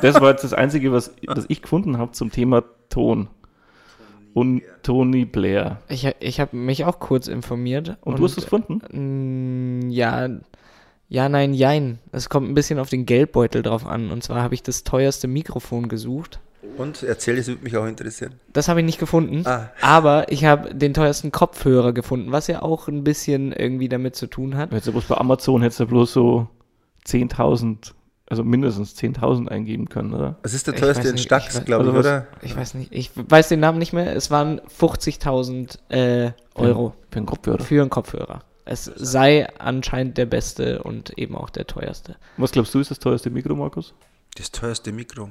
das 0.03 0.21
war 0.21 0.31
jetzt 0.31 0.45
das 0.45 0.53
Einzige, 0.53 0.93
was, 0.93 1.13
was 1.27 1.47
ich 1.49 1.63
gefunden 1.63 1.99
habe 1.99 2.13
zum 2.13 2.31
Thema 2.31 2.65
Ton 2.89 3.29
und 4.35 4.63
Tony 4.83 5.25
Blair. 5.25 5.81
Ich, 5.89 6.09
ich 6.21 6.41
habe 6.41 6.57
mich 6.57 6.85
auch 6.85 7.01
kurz 7.01 7.29
informiert. 7.29 7.97
Und, 8.03 8.15
und 8.15 8.19
du 8.19 8.25
hast 8.25 8.39
es 8.39 8.45
gefunden? 8.45 9.87
Mm, 9.87 9.91
ja, 9.91 10.29
ja, 11.09 11.29
nein, 11.29 11.55
jein. 11.55 11.99
Es 12.13 12.29
kommt 12.29 12.49
ein 12.49 12.55
bisschen 12.55 12.79
auf 12.79 12.91
den 12.91 13.07
Geldbeutel 13.07 13.63
drauf 13.63 13.87
an. 13.87 14.11
Und 14.11 14.23
zwar 14.23 14.43
habe 14.43 14.55
ich 14.55 14.63
das 14.63 14.85
teuerste 14.85 15.27
Mikrofon 15.27 15.89
gesucht. 15.89 16.41
Und 16.77 17.03
erzähl, 17.03 17.37
das 17.37 17.49
würde 17.49 17.65
mich 17.65 17.77
auch 17.77 17.87
interessieren. 17.87 18.35
Das 18.53 18.69
habe 18.69 18.81
ich 18.81 18.87
nicht 18.87 18.99
gefunden. 19.01 19.47
Ah. 19.47 19.71
Aber 19.81 20.31
ich 20.31 20.45
habe 20.45 20.75
den 20.75 20.93
teuersten 20.93 21.33
Kopfhörer 21.33 21.93
gefunden, 21.93 22.31
was 22.31 22.47
ja 22.47 22.63
auch 22.63 22.89
ein 22.89 23.05
bisschen 23.05 23.53
irgendwie 23.53 23.89
damit 23.89 24.17
zu 24.17 24.27
tun 24.27 24.57
hat. 24.57 24.71
Hättest 24.71 24.89
du 24.89 24.93
bloß 24.93 25.07
bei 25.07 25.17
Amazon 25.17 25.63
hättest 25.63 25.81
du 25.81 25.87
bloß 25.87 26.13
so 26.13 26.49
10.000 27.07 27.93
also 28.29 28.45
mindestens 28.45 28.95
10.000 28.95 29.49
eingeben 29.49 29.89
können, 29.89 30.13
oder? 30.13 30.37
Es 30.43 30.55
ist 30.55 30.67
der 30.67 30.77
teuerste 30.77 31.09
in 31.09 31.19
Stadt, 31.19 31.65
glaube 31.65 31.85
ich, 31.85 31.95
also 31.95 32.01
oder? 32.01 32.27
Ich 32.43 32.57
weiß 32.57 32.75
nicht, 32.75 32.93
ich 32.93 33.11
weiß 33.15 33.49
den 33.49 33.61
Namen 33.61 33.79
nicht 33.79 33.93
mehr. 33.93 34.15
Es 34.15 34.31
waren 34.31 34.61
50.000 34.61 35.79
äh, 35.89 36.33
Euro. 36.55 36.91
Für, 36.91 37.13
für 37.13 37.17
einen 37.17 37.27
Kopfhörer. 37.27 37.65
Für 37.65 37.81
einen 37.81 37.91
Kopfhörer. 37.91 38.41
Es 38.65 38.85
sei 38.85 39.49
anscheinend 39.59 40.19
der 40.19 40.27
beste 40.27 40.83
und 40.83 41.17
eben 41.19 41.35
auch 41.37 41.49
der 41.49 41.67
teuerste. 41.67 42.17
Was 42.37 42.53
glaubst 42.53 42.75
du, 42.75 42.81
ist 42.81 42.91
das 42.91 42.99
teuerste 42.99 43.31
Mikro, 43.31 43.55
Markus? 43.55 43.95
Das 44.39 44.53
teuerste 44.53 44.93
Mikro. 44.93 45.31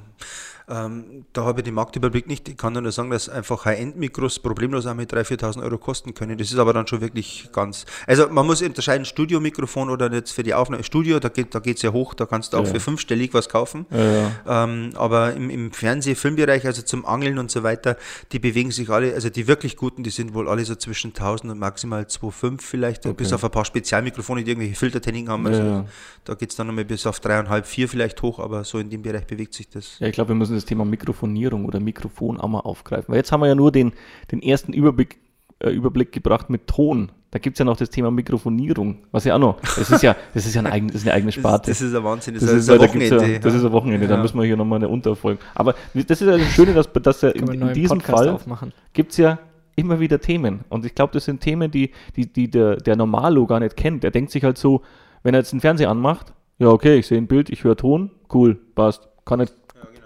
Ähm, 0.69 1.23
da 1.31 1.45
habe 1.45 1.61
ich 1.61 1.63
den 1.63 1.75
Marktüberblick 1.75 2.27
nicht. 2.27 2.49
Ich 2.49 2.57
kann 2.57 2.73
nur 2.73 2.91
sagen, 2.91 3.09
dass 3.09 3.29
einfach 3.29 3.63
High-End-Mikros 3.63 4.39
problemlos 4.39 4.85
auch 4.85 4.95
mit 4.95 5.13
3.000, 5.13 5.39
4.000 5.39 5.63
Euro 5.63 5.77
kosten 5.77 6.13
können. 6.13 6.37
Das 6.37 6.51
ist 6.51 6.57
aber 6.57 6.73
dann 6.73 6.85
schon 6.87 6.99
wirklich 6.99 7.49
ganz. 7.53 7.85
Also 8.05 8.27
man 8.27 8.45
muss 8.45 8.61
unterscheiden, 8.61 9.05
Studiomikrofon 9.05 9.89
oder 9.89 10.11
jetzt 10.11 10.33
für 10.33 10.43
die 10.43 10.53
Aufnahme. 10.53 10.83
Studio, 10.83 11.21
da 11.21 11.29
geht 11.29 11.55
da 11.55 11.61
es 11.63 11.81
ja 11.81 11.93
hoch, 11.93 12.13
da 12.15 12.25
kannst 12.25 12.51
du 12.51 12.57
auch 12.57 12.65
ja. 12.65 12.73
für 12.73 12.79
fünfstellig 12.81 13.33
was 13.33 13.47
kaufen. 13.47 13.85
Ja, 13.91 14.65
ähm, 14.65 14.91
aber 14.95 15.33
im, 15.35 15.49
im 15.49 15.71
Fernseh-, 15.71 16.15
Filmbereich, 16.15 16.65
also 16.65 16.81
zum 16.81 17.05
Angeln 17.05 17.39
und 17.39 17.49
so 17.49 17.63
weiter, 17.63 17.95
die 18.33 18.39
bewegen 18.39 18.71
sich 18.71 18.89
alle, 18.89 19.13
also 19.13 19.29
die 19.29 19.47
wirklich 19.47 19.77
guten, 19.77 20.03
die 20.03 20.09
sind 20.09 20.33
wohl 20.33 20.49
alle 20.49 20.65
so 20.65 20.75
zwischen 20.75 21.13
1.000 21.13 21.51
und 21.51 21.59
maximal 21.59 22.03
2,5 22.03 22.61
vielleicht, 22.61 23.05
okay. 23.05 23.15
bis 23.15 23.31
auf 23.31 23.41
ein 23.41 23.51
paar 23.51 23.63
Spezialmikrofone, 23.63 24.43
die 24.43 24.51
irgendwelche 24.51 24.75
Filtertechniken 24.75 25.29
haben. 25.29 25.47
Also 25.47 25.87
da 26.25 26.33
geht 26.33 26.49
es 26.49 26.57
dann 26.57 26.67
nochmal 26.67 26.83
bis 26.83 27.07
auf 27.07 27.21
3,5, 27.21 27.63
4 27.63 27.87
vielleicht 27.87 28.21
hoch, 28.21 28.39
aber 28.39 28.65
so 28.65 28.79
in 28.79 28.89
dem 28.97 29.01
Bereich 29.03 29.25
bewegt 29.25 29.53
sich 29.53 29.69
das. 29.69 29.99
Ja, 29.99 30.07
ich 30.07 30.13
glaube, 30.13 30.29
wir 30.29 30.35
müssen 30.35 30.55
das 30.55 30.65
Thema 30.65 30.85
Mikrofonierung 30.85 31.65
oder 31.65 31.79
Mikrofon 31.79 32.39
auch 32.39 32.47
mal 32.47 32.59
aufgreifen. 32.59 33.09
Weil 33.09 33.17
jetzt 33.17 33.31
haben 33.31 33.41
wir 33.41 33.47
ja 33.47 33.55
nur 33.55 33.71
den, 33.71 33.93
den 34.31 34.41
ersten 34.41 34.73
Überblick, 34.73 35.19
äh, 35.59 35.69
Überblick 35.69 36.11
gebracht 36.11 36.49
mit 36.49 36.67
Ton. 36.67 37.11
Da 37.31 37.39
gibt 37.39 37.55
es 37.55 37.59
ja 37.59 37.65
noch 37.65 37.77
das 37.77 37.89
Thema 37.89 38.09
Mikrofonierung, 38.09 38.99
was 39.11 39.25
ja 39.25 39.35
auch 39.35 39.39
noch, 39.39 39.59
das 39.59 39.91
ist 39.91 40.01
ja, 40.01 40.15
das 40.33 40.45
ist 40.45 40.55
ja 40.55 40.61
ein 40.61 40.67
eigen, 40.67 40.87
das 40.87 40.97
ist 40.97 41.03
eine 41.03 41.13
eigene 41.13 41.31
Sparte. 41.33 41.71
Das, 41.71 41.79
das 41.79 41.89
ist 41.89 41.95
ein 41.95 42.03
Wahnsinn, 42.03 42.35
das, 42.35 42.45
das 42.45 42.53
ist, 42.53 42.69
ein 42.69 42.79
Wochenende. 42.79 43.33
Ja, 43.33 43.39
das 43.39 43.53
ist 43.53 43.65
ein 43.65 43.71
Wochenende, 43.73 44.05
ja. 44.05 44.15
da 44.15 44.21
müssen 44.21 44.39
wir 44.39 44.45
hier 44.45 44.55
nochmal 44.55 44.77
eine 44.77 44.87
Unterfolge. 44.87 45.41
Aber 45.53 45.75
das 45.93 46.21
ist 46.21 46.27
ja 46.27 46.37
das 46.37 46.47
Schöne, 46.53 46.73
dass, 46.73 46.89
dass 46.91 47.21
ja 47.21 47.29
in, 47.29 47.47
in 47.49 47.73
diesem 47.73 47.99
Podcast 47.99 48.47
Fall 48.47 48.71
gibt 48.93 49.11
es 49.11 49.17
ja 49.17 49.39
immer 49.75 49.99
wieder 49.99 50.19
Themen. 50.19 50.61
Und 50.69 50.85
ich 50.85 50.95
glaube, 50.95 51.13
das 51.13 51.25
sind 51.25 51.41
Themen, 51.41 51.69
die, 51.69 51.91
die, 52.15 52.31
die 52.31 52.49
der, 52.49 52.77
der 52.77 52.95
Normalo 52.95 53.45
gar 53.45 53.59
nicht 53.59 53.75
kennt. 53.75 54.03
Der 54.03 54.11
denkt 54.11 54.31
sich 54.31 54.43
halt 54.43 54.57
so, 54.57 54.81
wenn 55.23 55.33
er 55.33 55.41
jetzt 55.41 55.51
den 55.51 55.59
Fernseher 55.59 55.89
anmacht, 55.89 56.33
ja, 56.59 56.69
okay, 56.69 56.97
ich 56.97 57.07
sehe 57.07 57.17
ein 57.17 57.27
Bild, 57.27 57.49
ich 57.49 57.63
höre 57.63 57.75
Ton, 57.75 58.11
cool, 58.33 58.55
passt. 58.75 59.07
Kann 59.25 59.39
nicht 59.39 59.53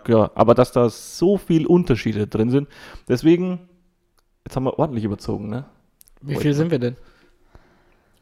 ja, 0.07 0.31
aber 0.35 0.55
dass 0.55 0.71
da 0.71 0.89
so 0.89 1.37
viel 1.37 1.65
Unterschiede 1.65 2.27
drin 2.27 2.49
sind. 2.49 2.67
Deswegen, 3.07 3.59
jetzt 4.45 4.55
haben 4.55 4.63
wir 4.63 4.79
ordentlich 4.79 5.03
überzogen, 5.03 5.49
ne? 5.49 5.65
Wie 6.21 6.35
viel 6.35 6.53
sind 6.53 6.71
wir 6.71 6.79
denn? 6.79 6.95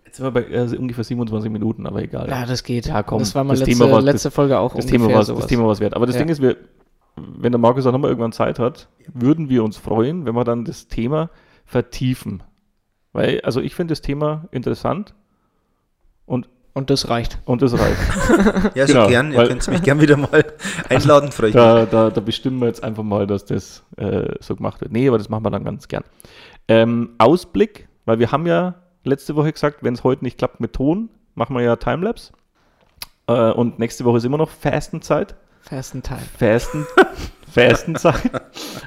Jetzt 0.05 0.17
sind 0.17 0.25
wir 0.25 0.31
bei 0.31 0.43
äh, 0.43 0.75
ungefähr 0.77 1.03
27 1.03 1.51
Minuten, 1.51 1.85
aber 1.85 2.01
egal. 2.01 2.27
Ja, 2.29 2.45
das 2.45 2.63
geht. 2.63 2.87
Ja, 2.87 3.03
komm. 3.03 3.19
Das 3.19 3.35
war 3.35 3.43
mal 3.43 3.53
letzte, 3.53 3.65
Thema 3.65 3.91
war, 3.91 4.01
letzte 4.01 4.31
Folge 4.31 4.57
auch 4.57 4.75
das 4.75 4.85
Thema 4.85 5.07
war, 5.13 5.23
Das 5.23 5.47
Thema 5.47 5.67
was 5.67 5.79
wert. 5.79 5.95
Aber 5.95 6.05
das 6.05 6.15
ja. 6.15 6.21
Ding 6.21 6.29
ist, 6.29 6.41
wir, 6.41 6.57
wenn 7.15 7.51
der 7.51 7.59
Markus 7.59 7.85
auch 7.85 7.91
nochmal 7.91 8.09
irgendwann 8.09 8.31
Zeit 8.31 8.59
hat, 8.59 8.87
würden 9.13 9.49
wir 9.49 9.63
uns 9.63 9.77
freuen, 9.77 10.25
wenn 10.25 10.35
wir 10.35 10.43
dann 10.43 10.65
das 10.65 10.87
Thema 10.87 11.29
vertiefen. 11.65 12.41
Weil, 13.11 13.41
also 13.41 13.61
ich 13.61 13.75
finde 13.75 13.91
das 13.91 14.01
Thema 14.01 14.47
interessant 14.51 15.13
und 16.25 16.49
und 16.73 16.89
das 16.89 17.09
reicht. 17.09 17.39
Und 17.45 17.61
das 17.61 17.73
reicht. 17.73 18.75
ja, 18.75 18.87
so 18.87 18.93
genau, 18.93 19.07
gern. 19.07 19.31
Ihr 19.31 19.47
könnt 19.47 19.67
mich 19.67 19.81
gern 19.83 20.01
wieder 20.01 20.17
mal 20.17 20.45
einladen, 20.89 21.31
freue 21.31 21.49
ich 21.49 21.55
da, 21.55 21.85
da, 21.85 22.09
da, 22.09 22.21
bestimmen 22.21 22.59
wir 22.59 22.67
jetzt 22.67 22.83
einfach 22.83 23.03
mal, 23.03 23.27
dass 23.27 23.45
das 23.45 23.83
äh, 23.97 24.35
so 24.39 24.55
gemacht 24.55 24.81
wird. 24.81 24.91
Nee, 24.91 25.07
aber 25.07 25.17
das 25.17 25.29
machen 25.29 25.43
wir 25.43 25.49
dann 25.49 25.63
ganz 25.63 25.87
gern. 25.87 26.03
Ähm, 26.67 27.11
Ausblick, 27.17 27.87
weil 28.05 28.19
wir 28.19 28.31
haben 28.31 28.45
ja 28.45 28.75
letzte 29.03 29.35
Woche 29.35 29.51
gesagt, 29.51 29.83
wenn 29.83 29.93
es 29.93 30.03
heute 30.03 30.23
nicht 30.23 30.37
klappt 30.37 30.59
mit 30.59 30.73
Ton, 30.73 31.09
machen 31.35 31.55
wir 31.55 31.63
ja 31.63 31.75
Timelapse. 31.75 32.33
Äh, 33.27 33.51
und 33.51 33.79
nächste 33.79 34.05
Woche 34.05 34.17
ist 34.17 34.25
immer 34.25 34.37
noch 34.37 34.49
Fastenzeit. 34.49 35.35
Fastentime. 35.61 36.21
Fasten, 36.37 36.85
Fastenzeit. 37.51 38.31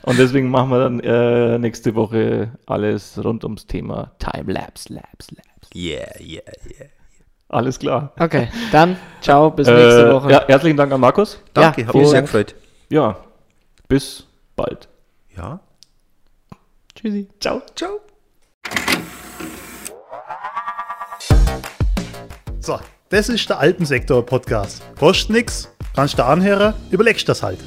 Und 0.03 0.19
deswegen 0.19 0.49
machen 0.49 0.71
wir 0.71 0.79
dann 0.79 1.01
äh, 1.01 1.59
nächste 1.59 1.95
Woche 1.95 2.53
alles 2.67 3.23
rund 3.23 3.45
ums 3.45 3.67
Thema 3.67 4.13
Timelapse, 4.19 4.95
Labs, 4.95 5.31
Labs. 5.31 5.71
Yeah, 5.75 6.21
yeah, 6.21 6.43
yeah. 6.69 6.89
Alles 7.53 7.79
klar. 7.79 8.13
Okay, 8.19 8.49
dann 8.73 8.97
ciao, 9.21 9.51
bis 9.51 9.69
nächste 9.69 10.09
Äh, 10.09 10.13
Woche. 10.13 10.31
ja, 10.33 10.43
herzlichen 10.49 10.77
Dank 10.77 10.91
an 10.93 11.01
Markus. 11.01 11.39
Danke, 11.55 11.83
Ja, 11.83 11.87
hat 11.87 11.95
mich 11.95 12.03
vielen 12.03 12.07
sehr 12.07 12.21
Dank. 12.23 12.27
gefreut. 12.33 12.55
Ja, 12.89 13.17
bis 13.89 14.27
bald. 14.57 14.89
Ja. 15.37 15.61
Tschüssi. 16.95 17.29
Ciao. 17.41 17.61
Ciao. 17.77 18.01
So, 22.61 22.79
das 23.11 23.29
ist 23.29 23.49
der 23.51 23.59
Alpensektor-Podcast. 23.59 24.83
Kostet 24.99 25.31
nix, 25.31 25.69
kannst 25.95 26.19
du 26.19 26.25
anhören, 26.25 26.75
überlegst 26.91 27.29
das 27.29 27.43
halt. 27.43 27.59